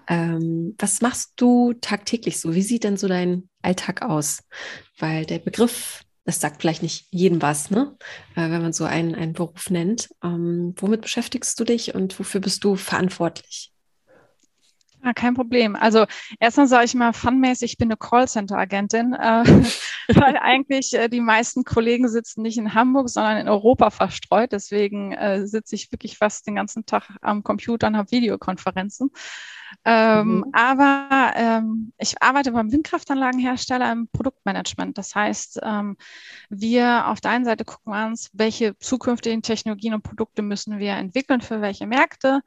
[0.08, 2.54] ähm, was machst du tagtäglich so?
[2.54, 4.42] Wie sieht denn so dein Alltag aus?
[4.98, 7.96] Weil der Begriff, das sagt vielleicht nicht jedem was, ne?
[8.34, 10.08] Äh, wenn man so einen, einen Beruf nennt.
[10.24, 13.72] Ähm, womit beschäftigst du dich und wofür bist du verantwortlich?
[15.04, 15.76] Ja, kein Problem.
[15.76, 16.06] Also
[16.40, 19.44] erstmal sage ich mal funmäßig, ich bin eine Callcenter-Agentin, äh,
[20.14, 24.52] weil eigentlich äh, die meisten Kollegen sitzen nicht in Hamburg, sondern in Europa verstreut.
[24.52, 29.10] Deswegen äh, sitze ich wirklich fast den ganzen Tag am Computer und habe Videokonferenzen.
[29.84, 30.44] Ähm, mhm.
[30.52, 34.98] Aber ähm, ich arbeite beim Windkraftanlagenhersteller im Produktmanagement.
[34.98, 35.96] Das heißt, ähm,
[36.48, 41.40] wir auf der einen Seite gucken uns, welche zukünftigen Technologien und Produkte müssen wir entwickeln
[41.40, 42.40] für welche Märkte,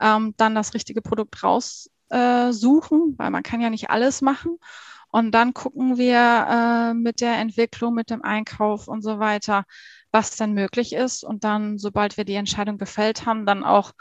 [0.00, 4.58] ähm, dann das richtige Produkt raussuchen, äh, weil man kann ja nicht alles machen.
[5.12, 9.64] Und dann gucken wir äh, mit der Entwicklung, mit dem Einkauf und so weiter,
[10.12, 11.24] was denn möglich ist.
[11.24, 13.92] Und dann, sobald wir die Entscheidung gefällt haben, dann auch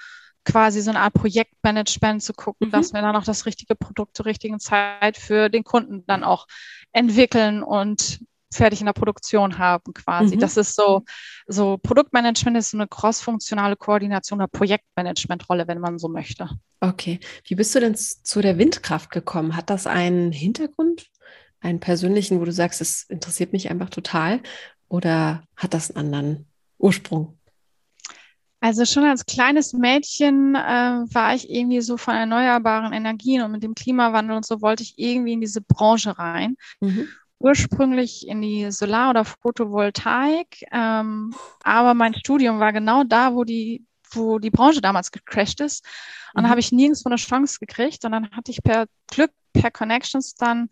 [0.45, 2.71] quasi so eine Art Projektmanagement zu gucken, mhm.
[2.71, 6.47] dass wir dann auch das richtige Produkt zur richtigen Zeit für den Kunden dann auch
[6.91, 8.19] entwickeln und
[8.51, 10.35] fertig in der Produktion haben quasi.
[10.35, 10.39] Mhm.
[10.39, 11.03] Das ist so,
[11.47, 16.49] so Produktmanagement ist so eine crossfunktionale Koordination oder Projektmanagementrolle, wenn man so möchte.
[16.79, 17.19] Okay.
[17.43, 19.55] Wie bist du denn zu der Windkraft gekommen?
[19.55, 21.07] Hat das einen Hintergrund,
[21.59, 24.41] einen persönlichen, wo du sagst, es interessiert mich einfach total?
[24.87, 26.47] Oder hat das einen anderen
[26.77, 27.38] Ursprung?
[28.61, 33.63] Also schon als kleines Mädchen äh, war ich irgendwie so von erneuerbaren Energien und mit
[33.63, 36.55] dem Klimawandel und so wollte ich irgendwie in diese Branche rein.
[36.81, 37.07] Mhm.
[37.39, 43.85] Ursprünglich in die Solar- oder Photovoltaik, ähm, aber mein Studium war genau da, wo die,
[44.11, 45.85] wo die Branche damals gecrashed ist.
[46.33, 46.43] Und mhm.
[46.43, 48.03] da habe ich nirgends eine Chance gekriegt.
[48.03, 50.67] Und dann hatte ich per Glück, per Connections dann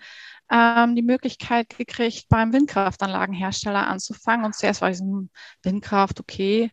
[0.52, 4.46] ähm, die Möglichkeit gekriegt, beim Windkraftanlagenhersteller anzufangen.
[4.46, 5.28] Und zuerst war ich so,
[5.64, 6.72] Windkraft, okay.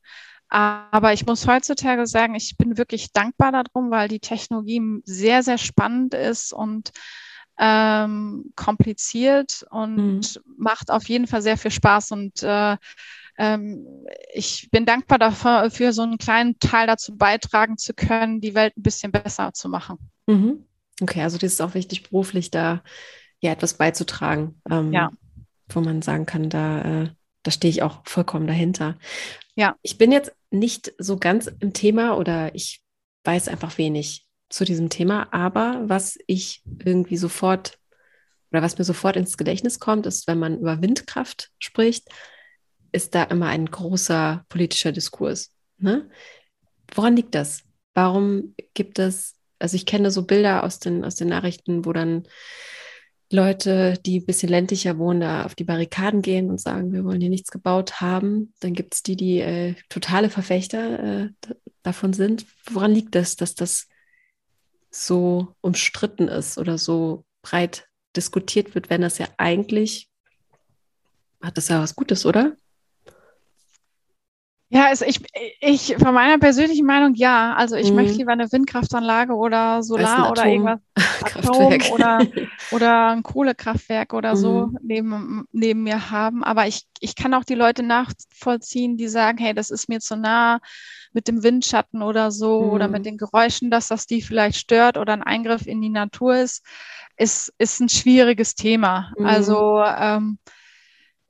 [0.54, 5.58] Aber ich muss heutzutage sagen, ich bin wirklich dankbar darum, weil die Technologie sehr, sehr
[5.58, 6.92] spannend ist und
[7.58, 10.54] ähm, kompliziert und mhm.
[10.56, 12.12] macht auf jeden Fall sehr viel Spaß.
[12.12, 12.76] Und äh,
[13.36, 18.54] ähm, ich bin dankbar dafür, für so einen kleinen Teil dazu beitragen zu können, die
[18.54, 19.98] Welt ein bisschen besser zu machen.
[20.28, 20.64] Mhm.
[21.02, 22.84] Okay, also das ist auch wichtig, beruflich da
[23.40, 24.60] ja etwas beizutragen.
[24.70, 25.10] Ähm, ja.
[25.68, 27.08] Wo man sagen kann, da, äh,
[27.42, 28.96] da stehe ich auch vollkommen dahinter.
[29.56, 29.76] Ja.
[29.82, 32.82] Ich bin jetzt nicht so ganz im Thema oder ich
[33.24, 37.78] weiß einfach wenig zu diesem Thema, aber was ich irgendwie sofort
[38.52, 42.08] oder was mir sofort ins Gedächtnis kommt, ist, wenn man über Windkraft spricht,
[42.92, 45.50] ist da immer ein großer politischer Diskurs.
[45.78, 46.08] Ne?
[46.94, 47.64] Woran liegt das?
[47.94, 52.28] Warum gibt es, also ich kenne so Bilder aus den, aus den Nachrichten, wo dann
[53.34, 57.20] Leute, die ein bisschen ländlicher wohnen, da auf die Barrikaden gehen und sagen, wir wollen
[57.20, 58.54] hier nichts gebaut haben.
[58.60, 61.28] Dann gibt es die, die äh, totale Verfechter äh,
[61.82, 62.46] davon sind.
[62.70, 63.88] Woran liegt das, dass das
[64.90, 70.08] so umstritten ist oder so breit diskutiert wird, wenn das ja eigentlich
[71.42, 72.56] Hat das ja was Gutes, oder?
[74.74, 75.20] Ja, also ich,
[75.60, 77.54] ich von meiner persönlichen Meinung ja.
[77.54, 77.96] Also ich mhm.
[77.96, 80.80] möchte lieber eine Windkraftanlage oder Solar oder irgendwas
[81.36, 82.18] Atom oder,
[82.72, 84.78] oder ein Kohlekraftwerk oder so mhm.
[84.82, 86.42] neben, neben mir haben.
[86.42, 90.16] Aber ich, ich kann auch die Leute nachvollziehen, die sagen, hey, das ist mir zu
[90.16, 90.58] nah
[91.12, 92.70] mit dem Windschatten oder so mhm.
[92.70, 93.04] oder mit mhm.
[93.04, 96.64] den Geräuschen, dass das die vielleicht stört oder ein Eingriff in die Natur ist,
[97.16, 99.12] ist, ist ein schwieriges Thema.
[99.16, 99.24] Mhm.
[99.24, 100.38] Also ähm,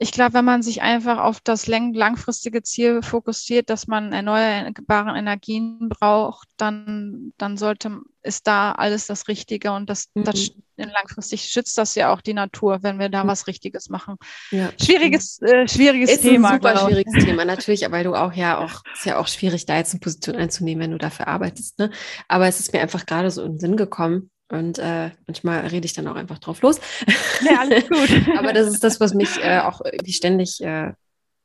[0.04, 5.88] ich glaube, wenn man sich einfach auf das langfristige Ziel fokussiert, dass man erneuerbare Energien
[5.88, 10.24] braucht, dann, dann sollte, ist da alles das Richtige und das, mhm.
[10.24, 13.28] das langfristig schützt das ja auch die Natur, wenn wir da mhm.
[13.28, 14.16] was Richtiges machen.
[14.50, 14.68] Ja.
[14.78, 16.50] Schwieriges, äh, schwieriges ist Thema.
[16.50, 19.78] Ein super schwieriges Thema, natürlich, weil du auch ja auch, ist ja auch schwierig, da
[19.78, 21.78] jetzt eine Position einzunehmen, wenn du dafür arbeitest.
[21.78, 21.90] Ne?
[22.28, 25.86] Aber es ist mir einfach gerade so in den Sinn gekommen, und äh, manchmal rede
[25.86, 26.80] ich dann auch einfach drauf los.
[27.40, 28.10] Ja, alles gut.
[28.38, 30.92] Aber das ist das, was mich äh, auch wie ständig, äh,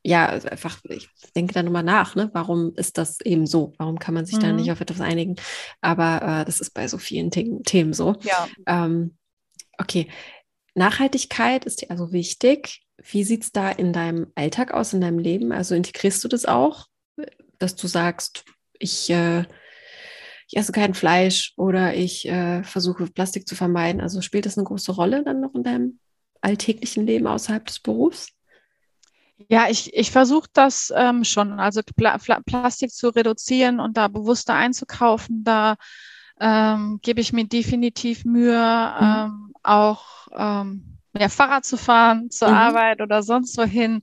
[0.03, 2.29] ja, also einfach, ich denke da nochmal nach, ne?
[2.33, 3.73] Warum ist das eben so?
[3.77, 4.41] Warum kann man sich mhm.
[4.41, 5.35] da nicht auf etwas einigen?
[5.81, 8.15] Aber äh, das ist bei so vielen The Themen so.
[8.21, 8.47] Ja.
[8.65, 9.17] Ähm,
[9.77, 10.07] okay.
[10.75, 12.81] Nachhaltigkeit ist dir also wichtig.
[12.97, 15.51] Wie sieht es da in deinem Alltag aus, in deinem Leben?
[15.51, 16.87] Also integrierst du das auch,
[17.57, 18.45] dass du sagst,
[18.77, 19.43] ich äh,
[20.49, 24.01] ich esse kein Fleisch oder ich äh, versuche Plastik zu vermeiden.
[24.01, 25.99] Also spielt das eine große Rolle dann noch in deinem
[26.41, 28.29] alltäglichen Leben außerhalb des Berufs?
[29.47, 34.07] Ja, ich, ich versuche das ähm, schon, also Pla Pla Plastik zu reduzieren und da
[34.07, 35.43] bewusster einzukaufen.
[35.43, 35.75] Da
[36.41, 39.05] ähm, gebe ich mir definitiv Mühe, mhm.
[39.05, 42.55] ähm, auch ähm, mehr Fahrrad zu fahren zur mhm.
[42.55, 44.01] Arbeit oder sonst wohin,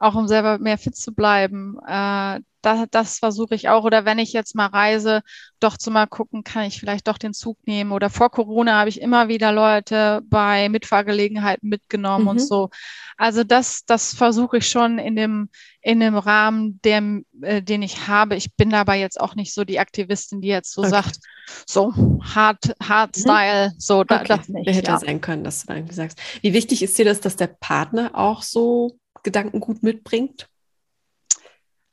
[0.00, 1.78] auch um selber mehr fit zu bleiben.
[1.86, 3.84] Äh, das, das versuche ich auch.
[3.84, 5.22] Oder wenn ich jetzt mal reise,
[5.60, 7.92] doch zu mal gucken, kann ich vielleicht doch den Zug nehmen.
[7.92, 12.30] Oder vor Corona habe ich immer wieder Leute bei Mitfahrgelegenheiten mitgenommen mhm.
[12.30, 12.70] und so.
[13.16, 15.50] Also das, das versuche ich schon in dem,
[15.82, 18.36] in dem Rahmen, der, äh, den ich habe.
[18.36, 20.90] Ich bin dabei jetzt auch nicht so die Aktivistin, die jetzt so okay.
[20.90, 21.18] sagt,
[21.66, 23.20] so hard, hard mhm.
[23.20, 24.28] Style, so da, okay.
[24.28, 24.66] das nicht.
[24.66, 24.98] Hätte ja.
[24.98, 26.18] sein können, dass du da irgendwie sagst.
[26.40, 30.48] Wie wichtig ist dir das, dass der Partner auch so Gedankengut mitbringt?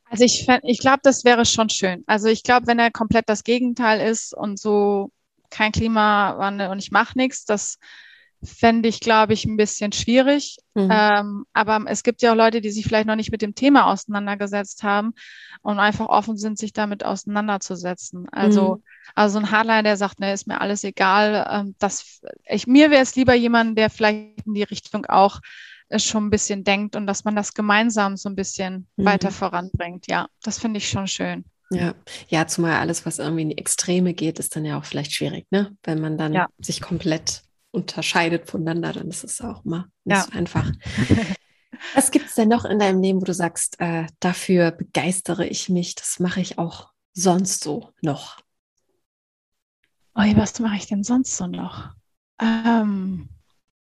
[0.09, 2.03] Also ich, ich glaube, das wäre schon schön.
[2.07, 5.11] Also ich glaube, wenn er komplett das Gegenteil ist und so
[5.49, 7.77] kein Klimawandel und ich mache nichts, das
[8.43, 10.57] fände ich, glaube ich, ein bisschen schwierig.
[10.75, 10.89] Mhm.
[10.91, 13.91] Ähm, aber es gibt ja auch Leute, die sich vielleicht noch nicht mit dem Thema
[13.91, 15.13] auseinandergesetzt haben
[15.61, 18.29] und einfach offen sind, sich damit auseinanderzusetzen.
[18.29, 18.83] Also, mhm.
[19.15, 21.47] also ein Hardliner, der sagt, ne, ist mir alles egal.
[21.49, 25.39] Ähm, das, ich, mir wäre es lieber jemand, der vielleicht in die Richtung auch
[25.95, 29.05] schon ein bisschen denkt und dass man das gemeinsam so ein bisschen mhm.
[29.05, 30.07] weiter voranbringt.
[30.07, 31.45] Ja, das finde ich schon schön.
[31.69, 31.95] Ja,
[32.29, 35.47] ja, zumal alles, was irgendwie in die Extreme geht, ist dann ja auch vielleicht schwierig,
[35.51, 35.75] ne?
[35.83, 36.47] Wenn man dann ja.
[36.59, 40.23] sich komplett unterscheidet voneinander, dann ist es auch mal nicht ja.
[40.23, 40.71] so einfach.
[41.93, 45.69] Was gibt es denn noch in deinem Leben, wo du sagst, äh, dafür begeistere ich
[45.69, 48.37] mich, das mache ich auch sonst so noch?
[50.15, 51.91] Oh, was mache ich denn sonst so noch?
[52.41, 53.29] Ähm,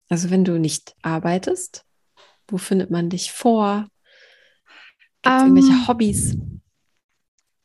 [0.09, 1.85] also wenn du nicht arbeitest,
[2.47, 3.87] wo findet man dich vor?
[5.21, 6.37] Gibt es um, irgendwelche ähm, Hobbys?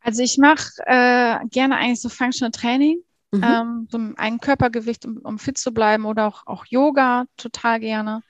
[0.00, 3.00] Also ich mache äh, gerne eigentlich so Functional Training,
[3.32, 3.44] mhm.
[3.44, 8.22] ähm, so ein Körpergewicht, um, um, fit zu bleiben oder auch, auch Yoga total gerne.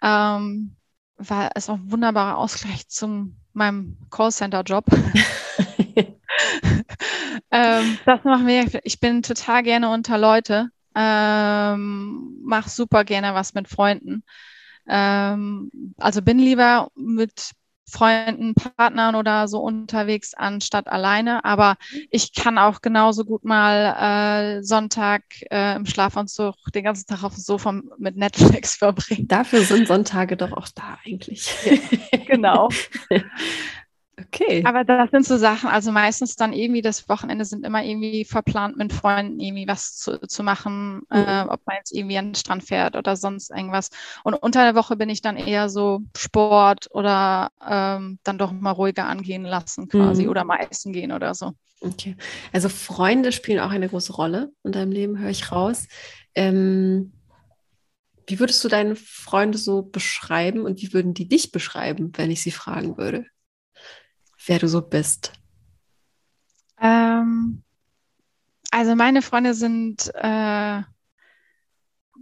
[0.00, 0.76] Ähm,
[1.16, 4.86] weil es auch ein wunderbarer Ausgleich zu meinem Callcenter-Job.
[7.50, 8.80] ähm, das machen wir.
[8.84, 10.70] Ich bin total gerne unter Leute.
[11.00, 14.24] Ähm, mach super gerne was mit Freunden.
[14.88, 17.52] Ähm, also bin lieber mit
[17.88, 21.44] Freunden, Partnern oder so unterwegs anstatt alleine.
[21.44, 21.76] Aber
[22.10, 27.34] ich kann auch genauso gut mal äh, Sonntag äh, im Schlafanzug den ganzen Tag auf
[27.34, 29.28] dem Sofa mit Netflix verbringen.
[29.28, 31.48] Dafür sind Sonntage doch auch da eigentlich.
[31.64, 32.68] Ja, genau.
[34.20, 34.62] Okay.
[34.66, 38.76] Aber das sind so Sachen, also meistens dann irgendwie das Wochenende sind immer irgendwie verplant
[38.76, 41.16] mit Freunden irgendwie was zu, zu machen, mhm.
[41.16, 43.90] äh, ob man jetzt irgendwie an den Strand fährt oder sonst irgendwas.
[44.24, 48.72] Und unter der Woche bin ich dann eher so Sport oder ähm, dann doch mal
[48.72, 50.30] ruhiger angehen lassen quasi mhm.
[50.30, 51.52] oder mal essen gehen oder so.
[51.80, 52.16] Okay.
[52.52, 55.86] Also Freunde spielen auch eine große Rolle in deinem Leben, höre ich raus.
[56.34, 57.12] Ähm,
[58.26, 62.42] wie würdest du deine Freunde so beschreiben und wie würden die dich beschreiben, wenn ich
[62.42, 63.26] sie fragen würde?
[64.48, 65.32] Wer du so bist?
[66.80, 67.62] Ähm,
[68.70, 70.82] also meine Freunde sind äh,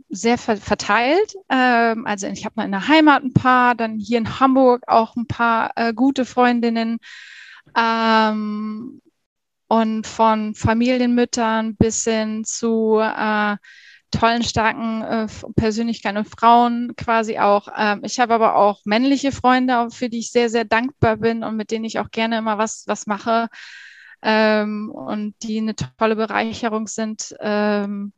[0.08, 1.34] sehr ver verteilt.
[1.48, 5.26] Ähm, also ich habe in der Heimat ein paar, dann hier in Hamburg auch ein
[5.26, 6.98] paar äh, gute Freundinnen.
[7.76, 9.00] Ähm,
[9.68, 13.56] und von Familienmüttern bis hin zu äh,
[14.10, 17.68] tollen, starken äh, Persönlichkeiten und Frauen quasi auch.
[17.76, 21.56] Ähm, ich habe aber auch männliche Freunde, für die ich sehr, sehr dankbar bin und
[21.56, 23.48] mit denen ich auch gerne immer was, was mache
[24.22, 27.34] ähm, und die eine tolle Bereicherung sind.
[27.40, 28.12] Ähm,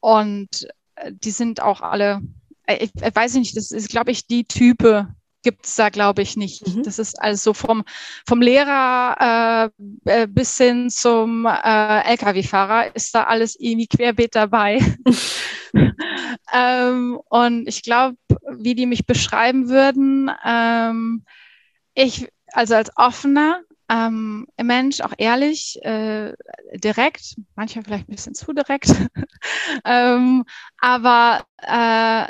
[0.00, 2.20] und äh, die sind auch alle,
[2.66, 5.08] äh, ich, ich weiß nicht, das ist, glaube ich, die Type,
[5.44, 6.66] gibt es da, glaube ich, nicht.
[6.66, 6.82] Mhm.
[6.82, 7.84] Das ist also vom,
[8.26, 9.70] vom Lehrer
[10.06, 14.80] äh, äh bis hin zum äh, Lkw-Fahrer ist da alles irgendwie querbeet dabei.
[16.52, 18.16] ähm, und ich glaube,
[18.50, 21.24] wie die mich beschreiben würden, ähm,
[21.94, 26.32] ich, also als offener, ähm, Mensch, auch ehrlich, äh,
[26.74, 28.90] direkt, manchmal vielleicht ein bisschen zu direkt,
[29.84, 30.44] ähm,
[30.78, 32.26] aber äh,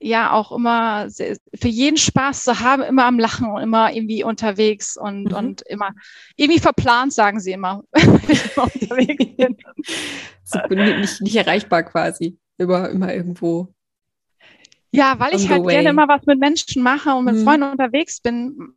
[0.00, 4.96] ja auch immer für jeden Spaß zu haben, immer am Lachen und immer irgendwie unterwegs
[4.96, 5.34] und, mhm.
[5.34, 5.90] und immer
[6.36, 9.56] irgendwie verplant, sagen sie immer, wenn ich immer unterwegs bin.
[10.44, 13.68] so, nicht, nicht erreichbar quasi, immer, immer irgendwo.
[14.90, 15.74] Ja, weil ich halt way.
[15.74, 17.44] gerne immer was mit Menschen mache und mit mhm.
[17.44, 18.72] Freunden unterwegs bin,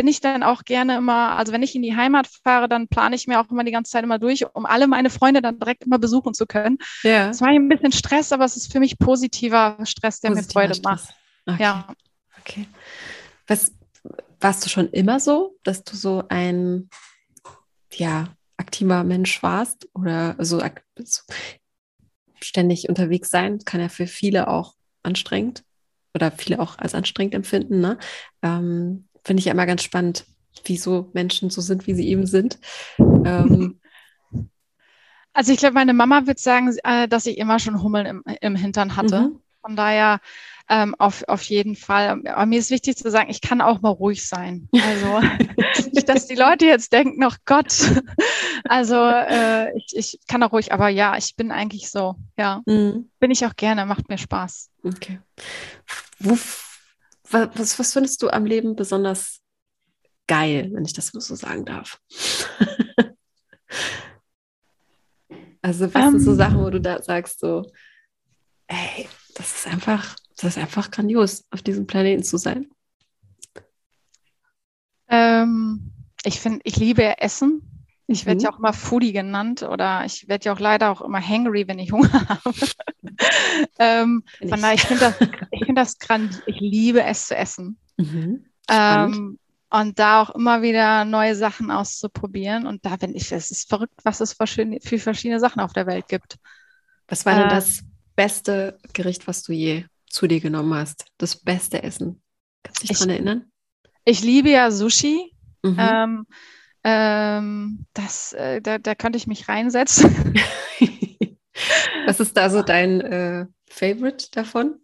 [0.00, 3.14] bin ich dann auch gerne immer, also wenn ich in die Heimat fahre, dann plane
[3.14, 5.84] ich mir auch immer die ganze Zeit immer durch, um alle meine Freunde dann direkt
[5.84, 6.78] immer besuchen zu können.
[7.02, 7.26] Ja.
[7.26, 10.52] Das war ein bisschen Stress, aber es ist für mich positiver Stress, der positiver mir
[10.52, 11.04] Freude Stress.
[11.04, 11.14] macht.
[11.44, 11.62] Okay.
[11.62, 11.94] Ja.
[12.40, 12.66] Okay.
[13.46, 13.74] Was,
[14.40, 16.88] warst du schon immer so, dass du so ein,
[17.92, 20.62] ja, aktiver Mensch warst oder so,
[20.96, 21.22] so
[22.40, 23.58] ständig unterwegs sein?
[23.66, 25.62] Kann ja für viele auch anstrengend
[26.14, 27.80] oder viele auch als anstrengend empfinden.
[27.80, 27.98] Ne?
[28.40, 30.24] Ähm, finde ich ja immer ganz spannend,
[30.64, 32.58] wieso Menschen so sind, wie sie eben sind.
[32.98, 33.80] Ähm,
[35.32, 38.56] also ich glaube, meine Mama wird sagen, äh, dass ich immer schon Hummeln im, im
[38.56, 39.20] Hintern hatte.
[39.20, 39.40] Mhm.
[39.62, 40.20] Von daher
[40.70, 42.22] ähm, auf, auf jeden Fall.
[42.26, 44.68] Aber mir ist wichtig zu sagen, ich kann auch mal ruhig sein.
[44.72, 45.20] Also
[45.92, 47.74] nicht, dass die Leute jetzt denken, oh Gott.
[48.64, 52.14] Also äh, ich, ich kann auch ruhig, aber ja, ich bin eigentlich so.
[52.38, 53.10] Ja, mhm.
[53.18, 54.70] bin ich auch gerne, macht mir Spaß.
[54.84, 55.18] Okay.
[56.20, 56.38] Wo
[57.32, 59.40] was, was findest du am Leben besonders
[60.26, 62.00] geil, wenn ich das so sagen darf?
[65.62, 66.36] also was um, sind so ähm.
[66.36, 67.70] Sachen, wo du da sagst so,
[68.66, 72.70] ey, das ist einfach, das ist einfach grandios, auf diesem Planeten zu sein?
[75.08, 75.92] Ähm,
[76.24, 77.69] ich finde, ich liebe Essen.
[78.12, 78.44] Ich werde mhm.
[78.44, 81.78] ja auch immer Foodie genannt oder ich werde ja auch leider auch immer hangry, wenn
[81.78, 82.54] ich Hunger habe.
[83.78, 86.42] ähm, von daher, ich finde das, ich finde das grandios.
[86.46, 87.78] Ich liebe es zu essen.
[87.98, 88.46] Mhm.
[88.68, 89.38] Ähm,
[89.70, 92.66] und da auch immer wieder neue Sachen auszuprobieren.
[92.66, 96.08] Und da bin ich, es ist verrückt, was es für, verschiedene Sachen auf der Welt
[96.08, 96.36] gibt.
[97.06, 97.84] Was war denn äh, das
[98.16, 101.04] beste Gericht, was du je zu dir genommen hast?
[101.18, 102.20] Das beste Essen?
[102.64, 103.44] Kannst du dich daran erinnern?
[104.04, 105.32] Ich liebe ja Sushi.
[105.62, 106.26] Mhm.
[106.84, 110.34] Ähm, ähm, das, äh, da, da könnte ich mich reinsetzen.
[112.06, 114.76] Was ist da so dein äh, Favorite davon?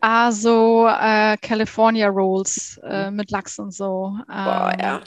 [0.00, 4.16] Also äh, California Rolls äh, mit Lachs und so.
[4.20, 5.00] Ähm, Boah, ja.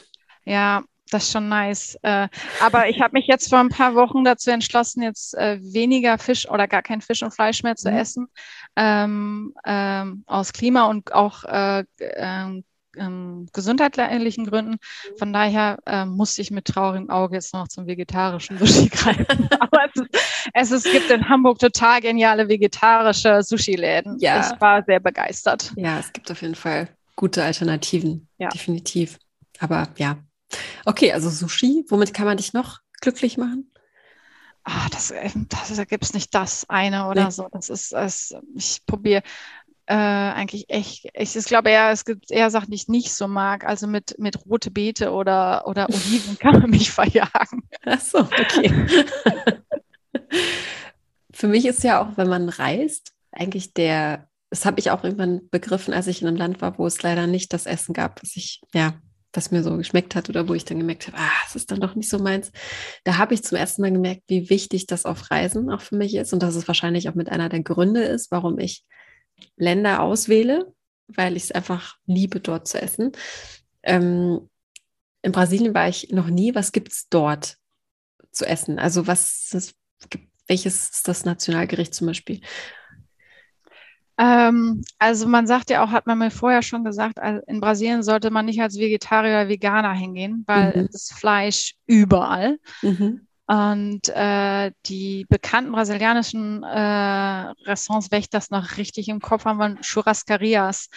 [0.45, 1.97] Ja, das ist schon nice.
[2.03, 2.27] Äh,
[2.59, 6.47] aber ich habe mich jetzt vor ein paar Wochen dazu entschlossen, jetzt äh, weniger Fisch
[6.47, 7.97] oder gar kein Fisch und Fleisch mehr zu mhm.
[7.97, 8.27] essen.
[8.75, 11.85] Ähm, ähm, aus Klima und auch äh,
[12.97, 14.77] ähm, gesundheitlichen Gründen.
[15.17, 19.47] Von daher äh, musste ich mit traurigem Auge jetzt noch zum vegetarischen Sushi greifen.
[19.59, 24.17] Aber es, es, es, gibt in Hamburg total geniale vegetarische Sushi-Läden.
[24.19, 24.51] Ja.
[24.53, 25.71] Ich war sehr begeistert.
[25.75, 28.27] Ja, es gibt auf jeden Fall gute Alternativen.
[28.37, 28.49] Ja.
[28.49, 29.17] Definitiv.
[29.59, 30.17] Aber ja.
[30.85, 33.73] Okay, also Sushi, womit kann man dich noch glücklich machen?
[34.65, 37.31] Ah, das, äh, das, da gibt es nicht das eine oder nee.
[37.31, 37.49] so.
[37.51, 39.21] Das ist, es, ich probiere
[39.85, 43.27] äh, eigentlich echt, ich, ich glaube eher, es gibt eher Sachen, die ich nicht so
[43.27, 43.65] mag.
[43.65, 47.67] Also mit, mit rote Beete oder, oder Oliven kann man mich verjagen.
[47.85, 48.71] Ach so, okay.
[51.33, 55.49] Für mich ist ja auch, wenn man reist, eigentlich der, das habe ich auch irgendwann
[55.49, 58.35] begriffen, als ich in einem Land war, wo es leider nicht das Essen gab, was
[58.35, 58.93] ich, ja,
[59.33, 61.81] was mir so geschmeckt hat oder wo ich dann gemerkt habe, ah, es ist dann
[61.81, 62.51] doch nicht so meins.
[63.03, 66.15] Da habe ich zum ersten Mal gemerkt, wie wichtig das auf Reisen auch für mich
[66.15, 68.85] ist und dass es wahrscheinlich auch mit einer der Gründe ist, warum ich
[69.55, 70.73] Länder auswähle,
[71.07, 73.11] weil ich es einfach liebe, dort zu essen.
[73.83, 74.49] Ähm,
[75.21, 76.53] in Brasilien war ich noch nie.
[76.55, 77.57] Was gibt es dort
[78.31, 78.79] zu essen?
[78.79, 79.75] Also was ist,
[80.47, 82.41] welches ist das Nationalgericht zum Beispiel?
[84.17, 87.17] Ähm, also man sagt ja auch, hat man mir vorher schon gesagt,
[87.47, 90.89] in Brasilien sollte man nicht als Vegetarier oder Veganer hingehen, weil mhm.
[90.91, 92.59] das Fleisch überall.
[92.81, 93.27] Mhm.
[93.45, 99.59] Und äh, die bekannten brasilianischen äh, Restaurants, wenn ich das noch richtig im Kopf habe,
[99.59, 100.89] waren Churrascarias.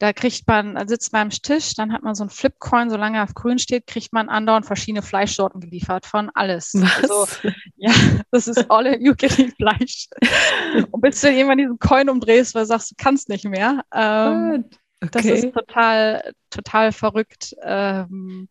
[0.00, 3.24] Da kriegt man, sitzt man am Tisch, dann hat man so ein Flipcoin, solange er
[3.24, 6.72] auf grün steht, kriegt man andauernd verschiedene Fleischsorten geliefert von alles.
[6.74, 6.96] Was?
[7.02, 7.28] Also,
[7.76, 7.92] ja,
[8.32, 10.08] das ist all you can Fleisch.
[10.90, 13.84] Und bis du irgendwann diesen Coin umdrehst, weil du sagst, du kannst nicht mehr.
[13.94, 14.64] Ähm,
[15.04, 15.10] Okay.
[15.10, 17.56] das ist total, total verrückt.
[17.62, 18.48] Ähm,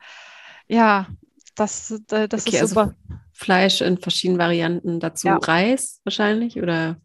[0.68, 1.08] ja,
[1.56, 2.96] das, äh, das Okay, ist also super.
[3.42, 5.38] Fleisch in verschiedenen Varianten, dazu Ja.
[5.38, 6.98] Reis wahrscheinlich oder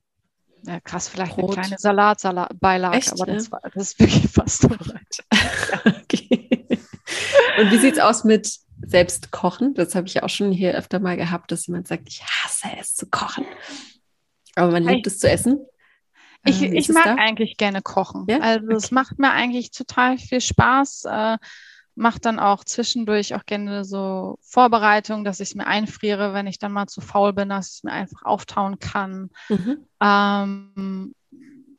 [0.64, 1.56] Ja, krass, vielleicht Brot.
[1.56, 5.24] eine kleine Salatbeilage, Echt, aber das, war, das ist wirklich fast so weit.
[6.02, 6.48] okay.
[7.58, 8.50] Und wie sieht's aus mit
[8.86, 9.72] selbst kochen?
[9.74, 12.68] Das habe ich ja auch schon hier öfter mal gehabt, dass jemand sagt, ich hasse
[12.78, 13.46] es zu kochen.
[14.56, 15.64] Aber man liebt es zu essen.
[16.44, 17.14] Ich, Äh, wie ich es mag da?
[17.14, 18.26] eigentlich gerne kochen.
[18.28, 18.40] Ja?
[18.40, 18.94] Also es Okay.
[18.94, 21.04] macht mir eigentlich total viel Spaß.
[21.06, 21.38] Äh,
[21.96, 26.58] macht dann auch zwischendurch auch gerne so Vorbereitung, dass ich es mir einfriere, wenn ich
[26.58, 29.30] dann mal zu faul bin, dass ich es mir einfach auftauen kann.
[29.48, 29.78] Mhm.
[30.00, 31.14] Ähm,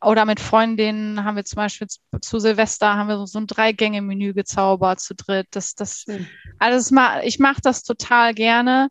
[0.01, 4.99] oder mit Freundinnen haben wir zum Beispiel zu, Silvester haben wir so, ein Drei-Gänge-Menü gezaubert
[4.99, 5.47] zu dritt.
[5.51, 6.27] Das, das, Schön.
[6.59, 8.89] also ma, ich mache das total gerne,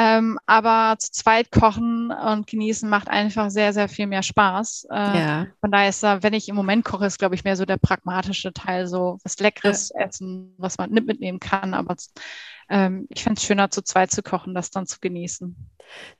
[0.00, 4.86] ähm, aber zu zweit kochen und genießen macht einfach sehr, sehr viel mehr Spaß.
[4.92, 5.46] Äh, Ja.
[5.60, 7.78] Von daher ist da, wenn ich im Moment koche, ist glaube ich mehr so der
[7.78, 11.74] pragmatische Teil, so was Leckeres essen, was man nicht mitnehmen kann.
[11.74, 11.96] Aber
[12.68, 15.56] ähm, ich finde es schöner, zu zweit zu kochen, das dann zu genießen.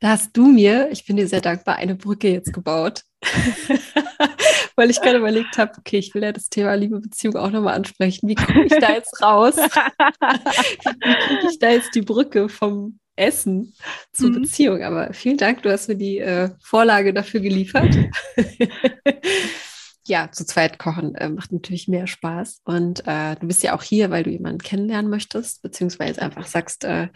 [0.00, 3.02] Da hast du mir, ich bin dir sehr dankbar, eine Brücke jetzt gebaut.
[4.74, 7.74] Weil ich gerade überlegt habe, okay, ich will ja das Thema Liebe Beziehung auch nochmal
[7.74, 8.28] ansprechen.
[8.28, 9.56] Wie komme ich da jetzt raus?
[9.56, 13.74] Wie kriege ich da jetzt die Brücke vom Essen
[14.12, 14.42] zur Mhm.
[14.42, 14.82] Beziehung?
[14.82, 17.96] Aber vielen Dank, du hast mir die äh, Vorlage dafür geliefert.
[20.06, 22.62] ja, zu zweit kochen äh, macht natürlich mehr Spaß.
[22.64, 26.84] Und äh, du bist ja auch hier, weil du jemanden kennenlernen möchtest, beziehungsweise einfach sagst,
[26.84, 27.08] äh,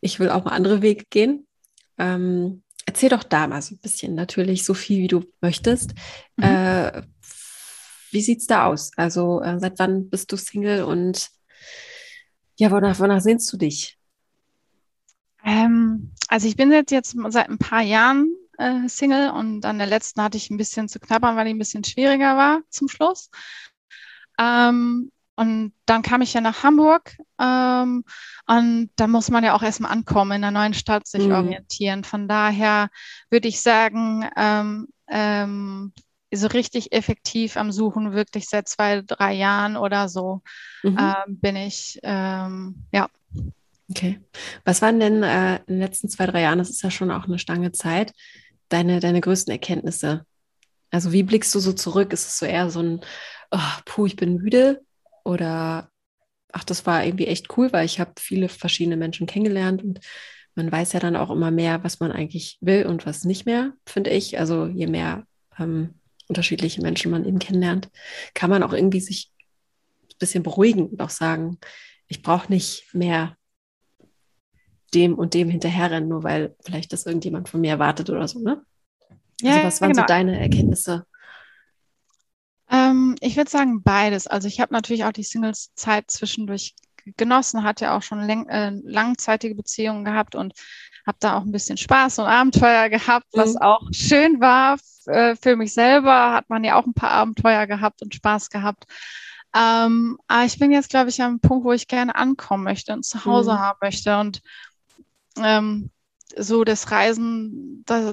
[0.00, 1.46] ich will auch mal andere Wege gehen.
[1.98, 5.94] Ähm, erzähl doch da mal so ein bisschen, natürlich so viel, wie du möchtest.
[6.36, 6.44] Mhm.
[6.44, 7.02] Äh,
[8.10, 8.92] wie sieht's da aus?
[8.96, 11.28] Also, äh, seit wann bist du Single und
[12.56, 13.98] ja, wonach, wonach sehnst du dich?
[15.44, 19.86] Ähm, also ich bin jetzt, jetzt seit ein paar Jahren äh, Single und an der
[19.86, 23.30] letzten hatte ich ein bisschen zu knabbern, weil die ein bisschen schwieriger war zum Schluss.
[24.38, 28.04] Ähm, und dann kam ich ja nach Hamburg ähm,
[28.46, 31.34] und da muss man ja auch erstmal ankommen, in einer neuen Stadt sich Mhm.
[31.34, 32.04] orientieren.
[32.04, 32.88] Von daher
[33.30, 35.92] würde ich sagen, ähm, ähm,
[36.32, 40.42] so richtig effektiv am Suchen, wirklich seit zwei, drei Jahren oder so
[40.84, 40.98] Mhm.
[40.98, 43.08] ähm, bin ich, ähm, ja.
[43.96, 44.18] Okay.
[44.64, 47.26] Was waren denn äh, in den letzten zwei, drei Jahren, das ist ja schon auch
[47.26, 48.12] eine Stange Zeit,
[48.68, 50.26] deine, deine größten Erkenntnisse?
[50.90, 52.12] Also wie blickst du so zurück?
[52.12, 53.00] Ist es so eher so ein,
[53.52, 54.82] oh, puh, ich bin müde?
[55.24, 55.90] Oder
[56.50, 60.00] ach, das war irgendwie echt cool, weil ich habe viele verschiedene Menschen kennengelernt und
[60.56, 63.74] man weiß ja dann auch immer mehr, was man eigentlich will und was nicht mehr,
[63.86, 64.40] finde ich.
[64.40, 65.24] Also je mehr
[65.56, 67.90] ähm, unterschiedliche Menschen man eben kennenlernt,
[68.34, 69.30] kann man auch irgendwie sich
[70.02, 71.58] ein bisschen beruhigen und auch sagen,
[72.08, 73.36] ich brauche nicht mehr
[74.94, 78.62] dem und dem hinterherrennen, nur weil vielleicht das irgendjemand von mir erwartet oder so, ne?
[79.44, 80.06] Also was waren so genau.
[80.06, 81.06] deine Erkenntnisse?
[82.70, 84.26] Ähm, ich würde sagen beides.
[84.26, 86.74] Also ich habe natürlich auch die Singles-Zeit zwischendurch
[87.16, 90.54] genossen, hatte ja auch schon äh, langzeitige Beziehungen gehabt und
[91.06, 93.62] habe da auch ein bisschen Spaß und Abenteuer gehabt, was Mhm.
[93.62, 96.32] auch schön war äh, für mich selber.
[96.32, 98.84] Hat man ja auch ein paar Abenteuer gehabt und Spaß gehabt.
[99.54, 103.04] Ähm, aber ich bin jetzt, glaube ich, am Punkt, wo ich gerne ankommen möchte und
[103.04, 103.58] zu Hause Mhm.
[103.58, 104.40] haben möchte und
[105.42, 105.90] ähm,
[106.36, 108.12] so das Reisen, da,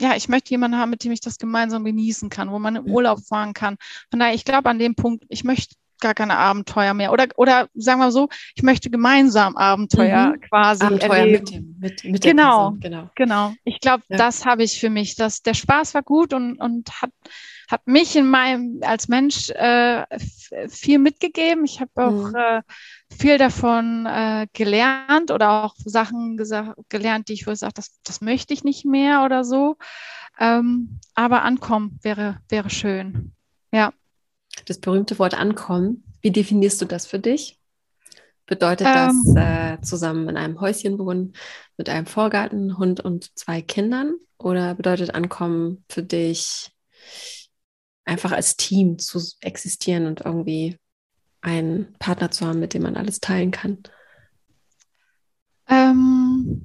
[0.00, 2.88] ja, ich möchte jemanden haben, mit dem ich das gemeinsam genießen kann, wo man in.
[2.90, 3.76] Urlaub fahren kann.
[4.10, 7.12] Von daher, ich glaube an dem Punkt, ich möchte gar keine Abenteuer mehr.
[7.12, 10.40] Oder, oder sagen wir so, ich möchte gemeinsam Abenteuer Mhm.
[10.40, 11.44] quasi Abenteuer erleben.
[11.44, 12.70] mit dem, mit, mit Genau.
[12.72, 13.10] Person, genau.
[13.14, 13.54] Genau.
[13.62, 14.16] Ich glaube, Ja.
[14.16, 15.14] das habe ich für mich.
[15.14, 17.10] Das, der Spaß war gut und, und hat,
[17.70, 20.04] hat mich in meinem als Mensch äh,
[20.68, 21.64] viel mitgegeben.
[21.64, 22.34] Ich habe auch Mhm.
[22.34, 22.62] äh,
[23.18, 28.20] viel davon äh, gelernt oder auch Sachen gesagt, gelernt, die ich wohl sage, das, das
[28.20, 29.76] möchte ich nicht mehr oder so.
[30.38, 33.32] Ähm, aber ankommen wäre, wäre schön.
[33.72, 33.92] Ja.
[34.66, 37.58] Das berühmte Wort ankommen, wie definierst du das für dich?
[38.46, 39.34] Bedeutet Ähm.
[39.34, 41.34] das äh, zusammen in einem Häuschen wohnen
[41.76, 44.14] mit einem Vorgarten, Hund und zwei Kindern?
[44.38, 46.70] Oder bedeutet ankommen für dich
[48.04, 50.78] einfach als Team zu existieren und irgendwie
[51.42, 53.78] einen Partner zu haben, mit dem man alles teilen kann?
[55.68, 56.62] Ähm,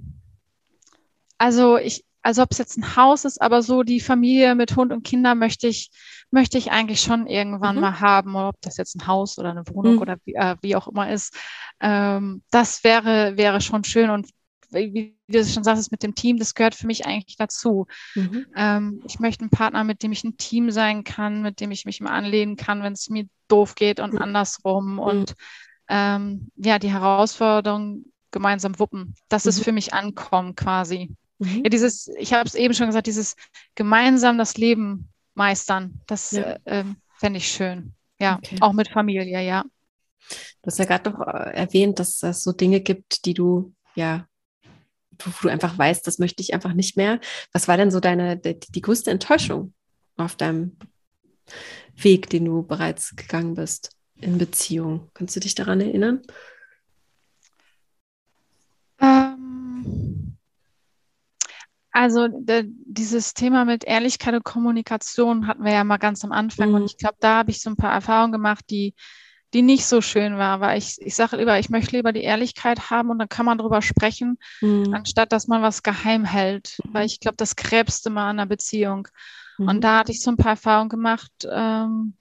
[1.38, 4.92] also ich, also ob es jetzt ein Haus ist, aber so die Familie mit Hund
[4.92, 5.90] und Kindern möchte ich,
[6.32, 7.82] möchte ich eigentlich schon irgendwann Mhm.
[7.82, 10.02] mal haben, oder ob das jetzt ein Haus oder eine Wohnung Mhm.
[10.02, 11.36] oder wie, äh, wie auch immer ist.
[11.80, 14.28] Ähm, das wäre, wäre schon schön und
[14.72, 17.88] wie du schon sagst, mit dem Team, das gehört für mich eigentlich dazu.
[18.16, 18.46] Mhm.
[18.56, 21.86] Ähm, ich möchte einen Partner, mit dem ich ein Team sein kann, mit dem ich
[21.86, 24.22] mich mal anlehnen kann, wenn es mir doof geht und mhm.
[24.22, 25.00] andersrum.
[25.00, 25.36] Und
[25.90, 29.16] ähm, ja, die Herausforderung gemeinsam wuppen.
[29.30, 29.50] Das mhm.
[29.50, 31.16] ist für mich Ankommen quasi.
[31.40, 31.64] Mhm.
[31.64, 33.36] Ja, dieses, ich habe es eben schon gesagt, dieses
[33.76, 36.58] gemeinsam das Leben meistern, das ja.
[36.66, 36.84] äh,
[37.18, 37.94] fände ich schön.
[38.20, 38.58] Ja, okay.
[38.62, 39.64] auch mit Familie, ja.
[40.62, 44.28] Du hast ja gerade noch äh, erwähnt, dass es so Dinge gibt, die du ja,
[45.20, 47.20] wo du einfach weißt, das möchte ich einfach nicht mehr.
[47.54, 49.74] Was war denn so deine, die, die größte Enttäuschung
[50.18, 50.78] auf deinem
[51.96, 55.10] Weg, den du bereits gegangen bist in Beziehung?
[55.14, 56.22] Kannst du dich daran erinnern?
[59.00, 60.38] Ähm,
[61.92, 62.28] also
[62.86, 66.76] dieses Thema mit Ehrlichkeit und Kommunikation hatten wir ja mal ganz am Anfang mhm.
[66.76, 68.94] und ich glaube, da habe ich so ein paar Erfahrungen gemacht, die
[69.54, 72.90] die nicht so schön war, weil ich, ich sage lieber, ich möchte lieber die Ehrlichkeit
[72.90, 74.94] haben und dann kann man drüber sprechen, mhm.
[74.94, 79.08] anstatt dass man was geheim hält, weil ich glaube, das krebst immer an einer Beziehung.
[79.58, 79.68] Mhm.
[79.68, 82.16] Und da hatte ich so ein paar Erfahrungen gemacht, ähm,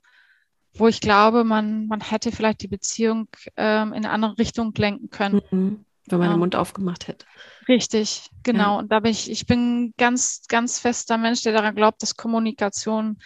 [0.74, 5.10] wo ich glaube, man, man hätte vielleicht die Beziehung ähm, in eine andere Richtung lenken
[5.10, 5.40] können.
[5.50, 5.84] Mhm.
[6.08, 6.34] Wenn man ja.
[6.34, 7.26] den Mund aufgemacht hätte.
[7.66, 8.74] Richtig, genau.
[8.74, 8.78] Ja.
[8.78, 13.18] Und da bin ich, ich bin ganz, ganz fester Mensch, der daran glaubt, dass Kommunikation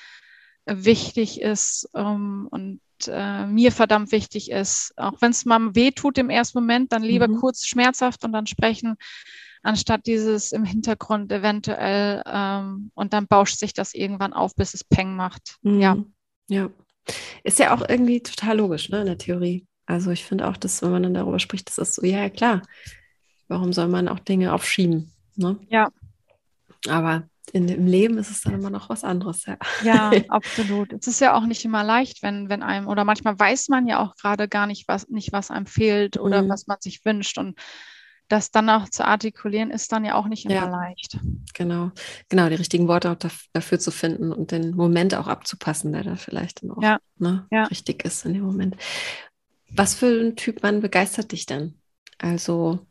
[0.65, 4.93] wichtig ist ähm, und äh, mir verdammt wichtig ist.
[4.97, 7.37] Auch wenn es mal weh tut im ersten Moment, dann lieber mhm.
[7.37, 8.97] kurz schmerzhaft und dann sprechen,
[9.63, 14.85] anstatt dieses im Hintergrund eventuell ähm, und dann bauscht sich das irgendwann auf, bis es
[14.85, 15.57] Peng macht.
[15.63, 15.81] Mhm.
[15.81, 15.97] Ja.
[16.49, 16.71] Ja.
[17.45, 19.67] Ist ja auch irgendwie total logisch, ne, in der Theorie.
[19.87, 22.63] Also ich finde auch, dass wenn man dann darüber spricht, das ist so, ja, klar.
[23.49, 25.13] Warum soll man auch Dinge aufschieben?
[25.35, 25.59] Ne?
[25.69, 25.91] Ja.
[26.89, 29.57] Aber in, im Leben ist es dann immer noch was anderes, ja.
[29.83, 30.93] Ja, absolut.
[30.93, 34.03] Es ist ja auch nicht immer leicht, wenn, wenn einem, oder manchmal weiß man ja
[34.03, 36.49] auch gerade gar nicht, was, nicht, was einem fehlt oder mhm.
[36.49, 37.39] was man sich wünscht.
[37.39, 37.59] Und
[38.29, 41.19] das dann auch zu artikulieren, ist dann ja auch nicht immer ja, leicht.
[41.55, 41.91] Genau,
[42.29, 43.17] genau, die richtigen Worte auch
[43.53, 46.99] dafür zu finden und den Moment auch abzupassen, der da vielleicht dann auch ja.
[47.19, 47.65] Ne, ja.
[47.65, 48.77] richtig ist in dem Moment.
[49.71, 51.75] Was für ein Typ Mann begeistert dich denn?
[52.19, 52.87] Also,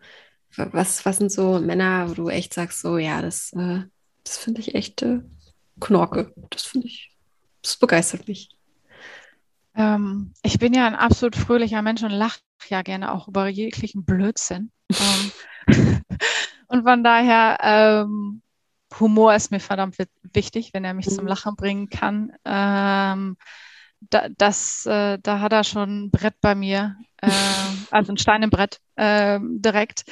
[0.55, 3.83] was, was sind so Männer, wo du echt sagst, so, ja, das äh,
[4.29, 5.21] das finde ich echt äh,
[5.79, 6.33] Knorke.
[6.51, 7.11] Das finde ich,
[7.63, 8.49] das begeistert mich.
[9.73, 14.05] Ähm, ich bin ja ein absolut fröhlicher Mensch und lache ja gerne auch über jeglichen
[14.05, 14.71] Blödsinn.
[14.91, 15.31] ähm,
[16.67, 18.43] und von daher, ähm,
[18.99, 19.97] Humor ist mir verdammt
[20.33, 21.11] wichtig, wenn er mich mhm.
[21.11, 22.31] zum Lachen bringen kann.
[22.45, 23.35] Ähm,
[24.01, 27.31] da, das, äh, da hat er schon ein Brett bei mir, äh,
[27.89, 30.05] also ein Stein im Brett äh, direkt.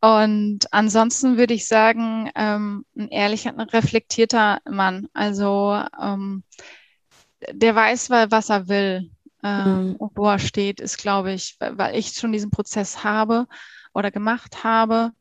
[0.00, 5.08] Und ansonsten würde ich sagen, ähm, ein ehrlicher, ein reflektierter Mann.
[5.12, 6.44] Also ähm,
[7.52, 9.10] der weiß, was er will
[9.42, 10.10] ähm, mhm.
[10.14, 13.46] wo er steht, ist, glaube ich, weil ich schon diesen Prozess habe
[13.94, 15.12] oder gemacht habe,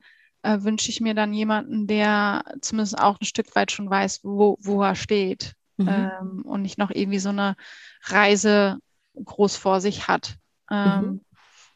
[0.42, 4.58] äh, wünsche ich mir dann jemanden, der zumindest auch ein Stück weit schon weiß, wo,
[4.60, 5.88] wo er steht mhm.
[5.88, 7.56] ähm, und nicht noch irgendwie so eine
[8.04, 8.78] Reise
[9.24, 10.38] groß vor sich hat.
[10.70, 11.22] Ähm, mhm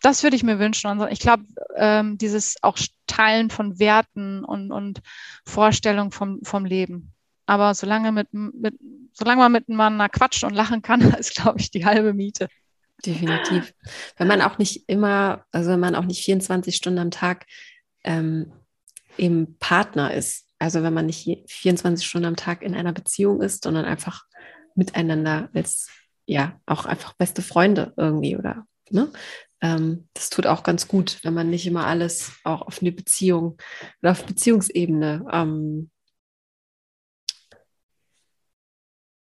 [0.02, 1.08] das würde ich mir wünschen.
[1.10, 1.44] Ich glaube,
[1.76, 2.78] ähm, dieses auch
[3.08, 5.02] Teilen von Werten und, und
[5.46, 7.14] Vorstellungen vom, vom Leben.
[7.46, 8.76] Aber solange, mit, mit,
[9.14, 12.48] solange man miteinander quatscht und lachen kann, ist, glaube ich, die halbe Miete.
[13.06, 13.74] Definitiv.
[14.18, 17.46] Wenn man auch nicht immer, also wenn man auch nicht 24 Stunden am Tag
[18.04, 18.52] ähm,
[19.18, 23.64] eben Partner ist, also wenn man nicht 24 Stunden am Tag in einer Beziehung ist,
[23.64, 24.26] sondern einfach
[24.76, 25.90] miteinander als,
[26.26, 29.12] ja, auch einfach beste Freunde irgendwie oder, ne?
[29.62, 33.58] ähm, das tut auch ganz gut, wenn man nicht immer alles auch auf eine Beziehung
[34.02, 35.92] oder auf Beziehungsebene ähm,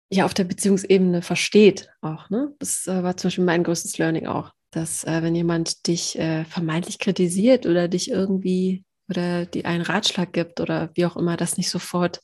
[0.09, 2.30] ja auf der Beziehungsebene versteht auch.
[2.30, 2.53] Ne?
[2.59, 6.45] Das äh, war zum Beispiel mein größtes Learning auch, dass äh, wenn jemand dich äh,
[6.45, 11.57] vermeintlich kritisiert oder dich irgendwie oder die einen Ratschlag gibt oder wie auch immer, das
[11.57, 12.22] nicht sofort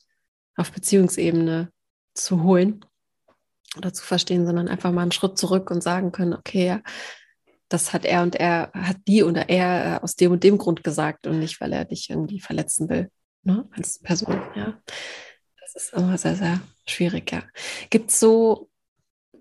[0.56, 1.70] auf Beziehungsebene
[2.14, 2.84] zu holen
[3.76, 6.82] oder zu verstehen, sondern einfach mal einen Schritt zurück und sagen können, okay, ja,
[7.68, 10.84] das hat er und er, hat die oder er äh, aus dem und dem Grund
[10.84, 13.10] gesagt und nicht, weil er dich irgendwie verletzen will,
[13.42, 14.80] ne, als Person, ja.
[15.60, 17.42] Das ist immer sehr, sehr schwierig, ja.
[17.90, 18.68] Gibt es so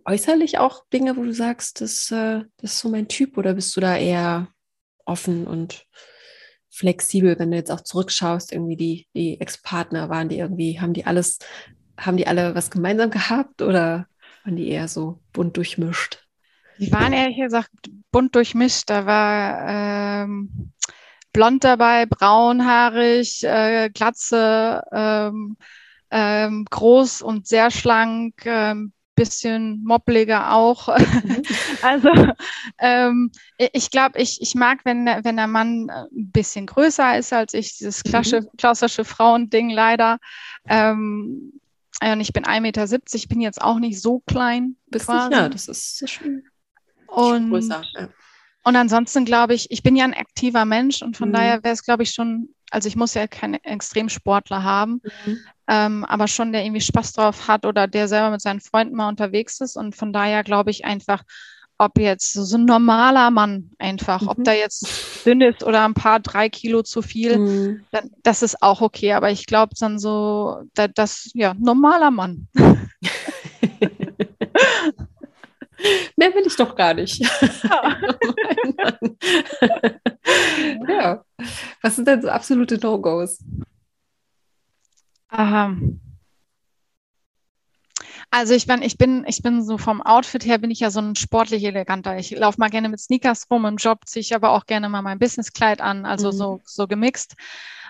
[0.06, 3.76] äußerlich auch Dinge, wo du sagst, das, äh, das ist so mein Typ oder bist
[3.76, 4.48] du da eher
[5.06, 5.86] offen und
[6.70, 11.06] flexibel, wenn du jetzt auch zurückschaust, irgendwie die, die Ex-Partner waren die irgendwie, haben die
[11.06, 11.38] alles,
[12.00, 14.08] haben die alle was gemeinsam gehabt oder
[14.44, 16.23] waren die eher so bunt durchmischt?
[16.78, 17.72] Die waren ehrlich gesagt
[18.12, 18.90] bunt durchmischt.
[18.90, 20.72] Da war ähm,
[21.34, 25.58] blond dabei, braunhaarig, äh, Glatze, ähm,
[26.12, 30.88] ähm, groß und sehr schlank, ähm, bisschen moppliger auch.
[30.88, 31.44] Mhm.
[31.82, 32.10] also
[32.80, 37.54] ähm, ich glaube, ich, ich mag, wenn, wenn der Mann ein bisschen größer ist als
[37.54, 38.58] ich, dieses klassische, mhm.
[38.58, 40.18] klassische Frauending leider.
[40.68, 41.60] Ähm,
[42.02, 44.76] und ich bin 1,70 Meter, ich bin jetzt auch nicht so klein.
[44.88, 45.34] Bist quasi.
[45.34, 46.44] Ja, das ist sehr schön.
[47.14, 48.10] Und, größer, ja.
[48.64, 51.34] und ansonsten glaube ich, ich bin ja ein aktiver Mensch und von mhm.
[51.34, 55.38] daher wäre es, glaube ich, schon, also ich muss ja keinen Extremsportler haben, mhm.
[55.68, 59.10] ähm, aber schon der irgendwie Spaß drauf hat oder der selber mit seinen Freunden mal
[59.10, 59.76] unterwegs ist.
[59.76, 61.24] Und von daher glaube ich einfach,
[61.78, 64.28] ob jetzt so ein normaler Mann einfach, mhm.
[64.30, 67.86] ob da jetzt dünn ist oder ein paar drei Kilo zu viel, mhm.
[67.92, 69.14] dann, das ist auch okay.
[69.14, 72.48] Aber ich glaube dann so, da, das, ja, normaler Mann.
[76.18, 77.22] Mehr will ich doch gar nicht.
[77.64, 77.98] Ja.
[80.88, 81.26] ja.
[81.82, 83.40] Was sind denn so absolute No-Gos?
[85.32, 86.00] Ähm,
[88.32, 91.00] also ich bin, ich bin, ich bin so vom Outfit her bin ich ja so
[91.00, 92.18] ein sportlich eleganter.
[92.18, 95.02] Ich laufe mal gerne mit Sneakers rum im Job, ziehe ich aber auch gerne mal
[95.02, 96.32] mein Businesskleid an, also mhm.
[96.34, 97.36] so, so gemixt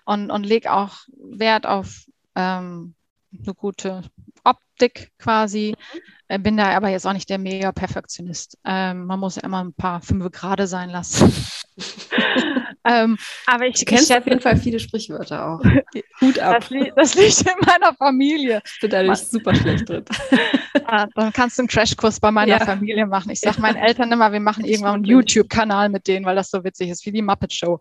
[0.06, 2.96] und, und lege auch Wert auf ähm,
[3.32, 4.04] eine gute
[4.44, 5.76] Optik quasi.
[5.94, 6.00] Mhm.
[6.42, 8.58] Bin da aber jetzt auch nicht der mega Perfektionist.
[8.66, 11.32] Ähm, man muss ja immer ein paar fünf Grade sein lassen.
[12.86, 15.64] ähm, aber ich, kenne auf jeden Fall viele Sprichwörter auch.
[16.22, 16.62] Hut ab.
[16.62, 18.62] Das, li das, liegt in meiner Familie.
[18.66, 20.06] Ich bin da nicht super schlecht drin.
[20.86, 22.66] ah, dann kannst du einen Crashkurs bei meiner ja.
[22.66, 23.30] Familie machen.
[23.30, 26.64] Ich sage meinen Eltern immer, wir machen irgendwann einen YouTube-Kanal mit denen, weil das so
[26.64, 27.80] witzig ist, wie die Muppet Show.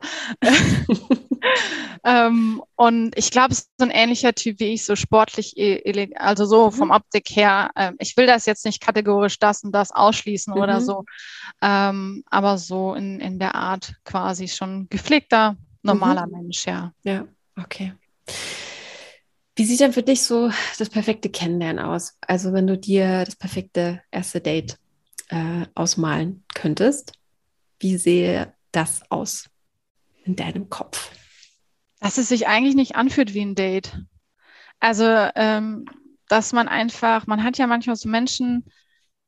[2.04, 5.54] ähm, und ich glaube, es ist so ein ähnlicher Typ wie ich, so sportlich,
[6.16, 6.94] also so vom mhm.
[6.94, 7.70] Optik her.
[7.76, 10.60] Ähm, ich will das jetzt nicht kategorisch das und das ausschließen mhm.
[10.60, 11.04] oder so,
[11.62, 16.32] ähm, aber so in, in der Art quasi schon gepflegter, normaler mhm.
[16.32, 16.92] Mensch, ja.
[17.04, 17.24] Ja,
[17.56, 17.92] okay.
[19.54, 22.18] Wie sieht denn für dich so das perfekte Kennenlernen aus?
[22.22, 24.76] Also wenn du dir das perfekte erste Date
[25.28, 27.12] äh, ausmalen könntest,
[27.78, 29.48] wie sehe das aus
[30.24, 31.12] in deinem Kopf?
[32.02, 33.96] Dass es sich eigentlich nicht anfühlt wie ein Date.
[34.80, 35.04] Also,
[35.36, 35.86] ähm,
[36.28, 38.64] dass man einfach, man hat ja manchmal so Menschen,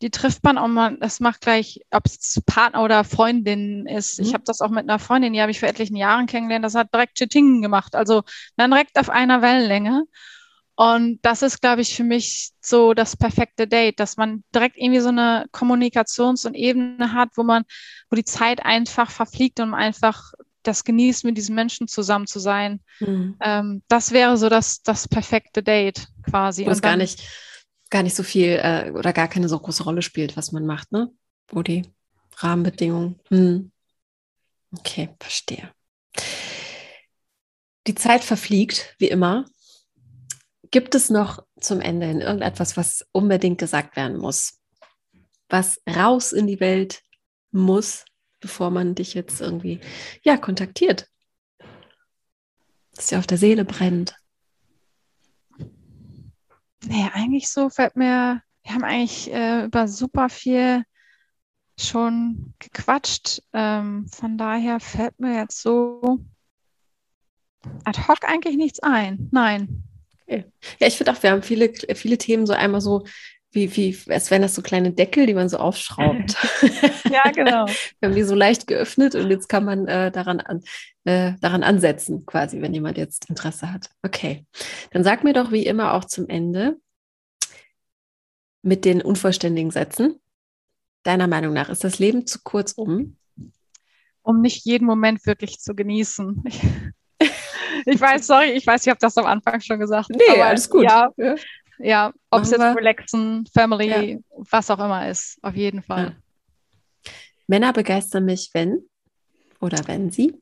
[0.02, 4.18] die trifft man und man, das macht gleich, ob es Partner oder Freundin ist.
[4.18, 4.26] Mhm.
[4.26, 6.74] Ich habe das auch mit einer Freundin, die habe ich vor etlichen Jahren kennengelernt, das
[6.74, 8.22] hat direkt Chitting gemacht, also
[8.56, 10.04] dann direkt auf einer Wellenlänge.
[10.76, 15.00] Und das ist, glaube ich, für mich so das perfekte Date, dass man direkt irgendwie
[15.00, 17.62] so eine Kommunikations- und Ebene hat, wo man,
[18.10, 20.32] wo die Zeit einfach verfliegt und einfach
[20.66, 22.80] das genießt, mit diesen Menschen zusammen zu sein.
[23.00, 23.36] Mhm.
[23.42, 26.66] Ähm, das wäre so das, das perfekte Date quasi.
[26.66, 27.22] Wo es gar nicht,
[27.90, 30.92] gar nicht so viel äh, oder gar keine so große Rolle spielt, was man macht,
[30.92, 31.10] ne?
[31.48, 31.82] Wo die
[32.36, 33.20] Rahmenbedingungen.
[33.28, 33.70] Hm.
[34.78, 35.70] Okay, verstehe.
[37.86, 39.44] Die Zeit verfliegt, wie immer.
[40.70, 44.58] Gibt es noch zum Ende hin irgendetwas, was unbedingt gesagt werden muss?
[45.48, 47.02] Was raus in die Welt
[47.52, 48.04] muss,
[48.44, 49.80] bevor man dich jetzt irgendwie
[50.22, 51.08] ja kontaktiert.
[52.94, 54.14] Dass dir auf der Seele brennt.
[56.86, 60.84] Nee, eigentlich so fällt mir, wir haben eigentlich äh, über super viel
[61.80, 63.42] schon gequatscht.
[63.54, 66.18] Ähm, von daher fällt mir jetzt so
[67.84, 69.30] ad hoc eigentlich nichts ein.
[69.32, 69.84] Nein.
[70.26, 70.44] Okay.
[70.80, 73.06] Ja, ich finde auch, wir haben viele, viele Themen so einmal so
[73.54, 76.36] wie, wie, als wären das so kleine Deckel, die man so aufschraubt.
[77.10, 77.66] ja, genau.
[78.00, 80.62] Wir haben die so leicht geöffnet und jetzt kann man äh, daran, an,
[81.04, 83.90] äh, daran ansetzen, quasi, wenn jemand jetzt Interesse hat.
[84.02, 84.44] Okay.
[84.90, 86.76] Dann sag mir doch wie immer auch zum Ende
[88.62, 90.20] mit den unvollständigen Sätzen.
[91.02, 93.16] Deiner Meinung nach, ist das Leben zu kurz um?
[94.22, 96.44] Um nicht jeden Moment wirklich zu genießen.
[97.86, 100.08] Ich weiß, sorry, ich weiß, ich habe das am Anfang schon gesagt.
[100.08, 100.84] Nee, alles gut.
[100.84, 101.34] Ja, ja.
[101.78, 104.18] Ja, ob es jetzt Relaxen, Family, ja.
[104.50, 106.16] was auch immer ist, auf jeden Fall.
[107.04, 107.12] Ja.
[107.46, 108.88] Männer begeistern mich, wenn
[109.60, 110.40] oder wenn sie?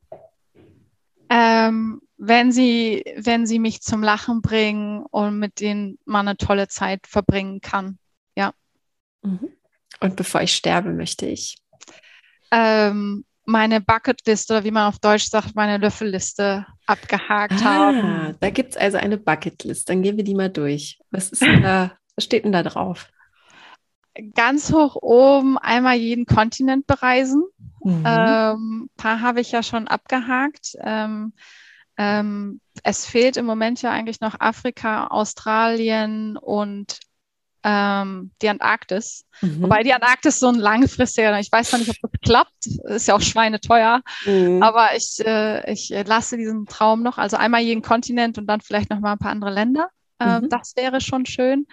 [1.29, 6.69] Ähm, wenn sie, wenn sie mich zum Lachen bringen und mit denen man eine tolle
[6.69, 7.99] Zeit verbringen kann.
[8.37, 8.53] Ja.
[9.23, 9.49] Mhm.
[10.01, 11.57] Und bevor ich sterbe, möchte ich?
[12.51, 18.37] Ähm, meine Bucketliste oder wie man auf Deutsch sagt, meine Löffelliste abgehakt ah, haben.
[18.41, 19.89] Da gibt es also eine Bucketlist.
[19.89, 20.99] Dann gehen wir die mal durch.
[21.11, 23.09] Was, ist da, was steht denn da drauf?
[24.35, 27.43] Ganz hoch oben einmal jeden Kontinent bereisen.
[27.83, 28.05] Mhm.
[28.07, 30.77] Ähm, paar habe ich ja schon abgehakt.
[30.81, 31.33] Ähm,
[31.97, 37.01] ähm, es fehlt im Moment ja eigentlich noch Afrika, Australien und
[37.65, 39.25] ähm, die Antarktis.
[39.41, 39.63] Mhm.
[39.63, 43.15] Wobei die Antarktis so ein langfristiger, ich weiß noch nicht, ob das klappt, ist ja
[43.15, 44.63] auch schweineteuer, mhm.
[44.63, 48.91] aber ich, äh, ich lasse diesen Traum noch, also einmal jeden Kontinent und dann vielleicht
[48.91, 49.89] noch mal ein paar andere Länder.
[50.19, 50.49] Äh, mhm.
[50.49, 51.67] Das wäre schon schön.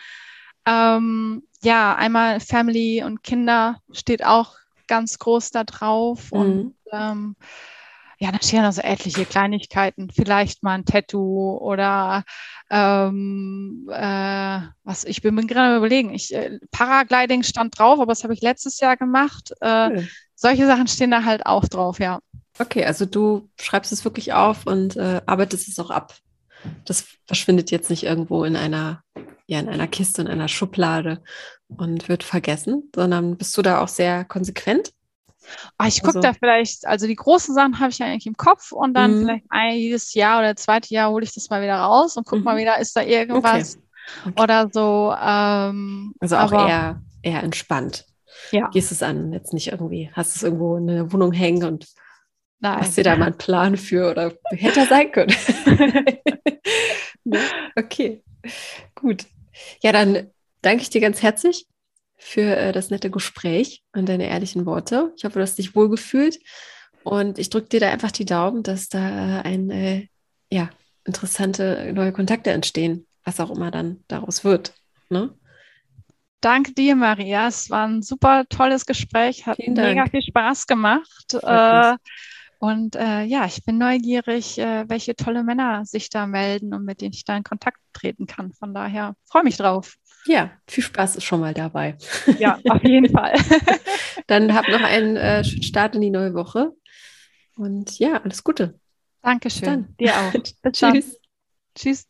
[0.65, 4.55] Ähm, ja, einmal Family und Kinder steht auch
[4.87, 6.31] ganz groß da drauf.
[6.31, 6.39] Mhm.
[6.39, 7.35] Und ähm,
[8.19, 12.25] ja, dann stehen noch so etliche Kleinigkeiten, vielleicht mal ein Tattoo oder
[12.69, 18.23] ähm, äh, was, ich bin mir gerade überlegen, ich, äh, Paragliding stand drauf, aber das
[18.23, 19.53] habe ich letztes Jahr gemacht.
[19.61, 20.07] Äh, cool.
[20.35, 22.19] Solche Sachen stehen da halt auch drauf, ja.
[22.59, 26.13] Okay, also du schreibst es wirklich auf und äh, arbeitest es auch ab.
[26.83, 29.01] Das verschwindet jetzt nicht irgendwo in einer,
[29.47, 31.23] ja, in einer Kiste, in einer Schublade
[31.69, 34.91] und wird vergessen, sondern bist du da auch sehr konsequent?
[35.81, 38.37] Oh, ich gucke also, da vielleicht, also die großen Sachen habe ich ja eigentlich im
[38.37, 39.19] Kopf und dann mhm.
[39.21, 42.39] vielleicht ein, jedes Jahr oder zweite Jahr hole ich das mal wieder raus und gucke
[42.39, 42.43] mhm.
[42.43, 43.83] mal wieder, ist da irgendwas okay.
[44.25, 44.43] Okay.
[44.43, 45.15] oder so.
[45.19, 48.05] Ähm, also auch aber, eher, eher entspannt.
[48.51, 48.69] Ja.
[48.69, 51.87] Gehst es an, jetzt nicht irgendwie, hast es irgendwo in der Wohnung hängen und
[52.59, 52.79] Nein.
[52.79, 55.35] hast dir da mal einen Plan für oder hätte er sein können.
[57.25, 57.37] Ne?
[57.75, 58.23] okay,
[58.95, 59.25] gut.
[59.81, 60.31] Ja, dann
[60.61, 61.67] danke ich dir ganz herzlich
[62.19, 65.13] für äh, das nette Gespräch und deine ehrlichen Worte.
[65.17, 66.39] Ich hoffe, du hast dich wohlgefühlt
[67.03, 70.07] und ich drücke dir da einfach die Daumen, dass da ein, äh,
[70.51, 70.69] ja,
[71.05, 74.73] interessante neue Kontakte entstehen, was auch immer dann daraus wird.
[75.09, 75.33] Ne?
[76.41, 77.47] Danke dir, Maria.
[77.47, 81.33] Es war ein super tolles Gespräch, hat mega viel Spaß gemacht.
[81.41, 81.95] Äh,
[82.59, 87.01] und äh, ja, ich bin neugierig, äh, welche tolle Männer sich da melden und mit
[87.01, 88.51] denen ich da in Kontakt treten kann.
[88.53, 89.95] Von daher freue mich drauf.
[90.25, 91.97] Ja, viel Spaß ist schon mal dabei.
[92.37, 93.33] Ja, auf jeden Fall.
[94.27, 96.73] Dann habt noch einen äh, schönen Start in die neue Woche.
[97.55, 98.79] Und ja, alles Gute.
[99.21, 99.95] Dankeschön.
[99.99, 100.33] Dir auch.
[100.33, 100.81] Bis Tschüss.
[100.81, 101.03] Dann.
[101.75, 102.05] Tschüss.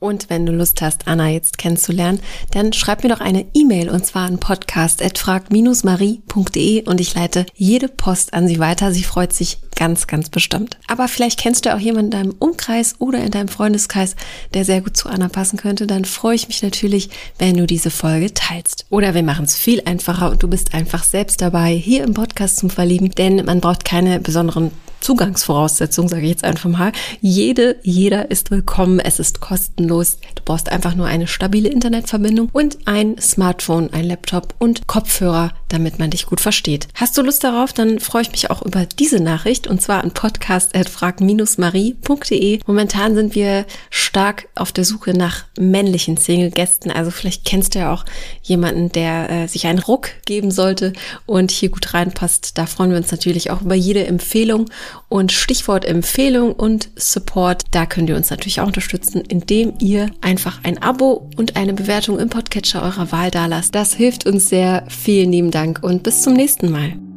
[0.00, 2.20] Und wenn du Lust hast, Anna jetzt kennenzulernen,
[2.52, 8.32] dann schreib mir doch eine E-Mail und zwar an podcast.frag-marie.de und ich leite jede Post
[8.32, 8.92] an sie weiter.
[8.92, 10.76] Sie freut sich ganz, ganz bestimmt.
[10.88, 14.16] Aber vielleicht kennst du auch jemanden in deinem Umkreis oder in deinem Freundeskreis,
[14.52, 15.86] der sehr gut zu Anna passen könnte.
[15.86, 18.86] Dann freue ich mich natürlich, wenn du diese Folge teilst.
[18.90, 22.56] Oder wir machen es viel einfacher und du bist einfach selbst dabei, hier im Podcast
[22.58, 26.92] zum Verlieben, denn man braucht keine besonderen Zugangsvoraussetzung, sage ich jetzt einfach mal.
[27.20, 29.00] Jede, jeder ist willkommen.
[29.00, 30.18] Es ist kostenlos.
[30.34, 35.98] Du brauchst einfach nur eine stabile Internetverbindung und ein Smartphone, ein Laptop und Kopfhörer, damit
[35.98, 36.88] man dich gut versteht.
[36.94, 37.72] Hast du Lust darauf?
[37.72, 42.60] Dann freue ich mich auch über diese Nachricht und zwar an podcast.frag-marie.de.
[42.66, 46.90] Momentan sind wir stark auf der Suche nach männlichen Single-Gästen.
[46.90, 48.06] Also vielleicht kennst du ja auch
[48.42, 50.92] jemanden, der äh, sich einen Ruck geben sollte
[51.26, 52.58] und hier gut reinpasst.
[52.58, 54.66] Da freuen wir uns natürlich auch über jede Empfehlung.
[55.08, 60.60] Und Stichwort Empfehlung und Support, da könnt ihr uns natürlich auch unterstützen, indem ihr einfach
[60.62, 63.74] ein Abo und eine Bewertung im Podcatcher eurer Wahl dalasst.
[63.74, 64.84] Das hilft uns sehr.
[64.88, 67.07] Vielen lieben Dank und bis zum nächsten Mal.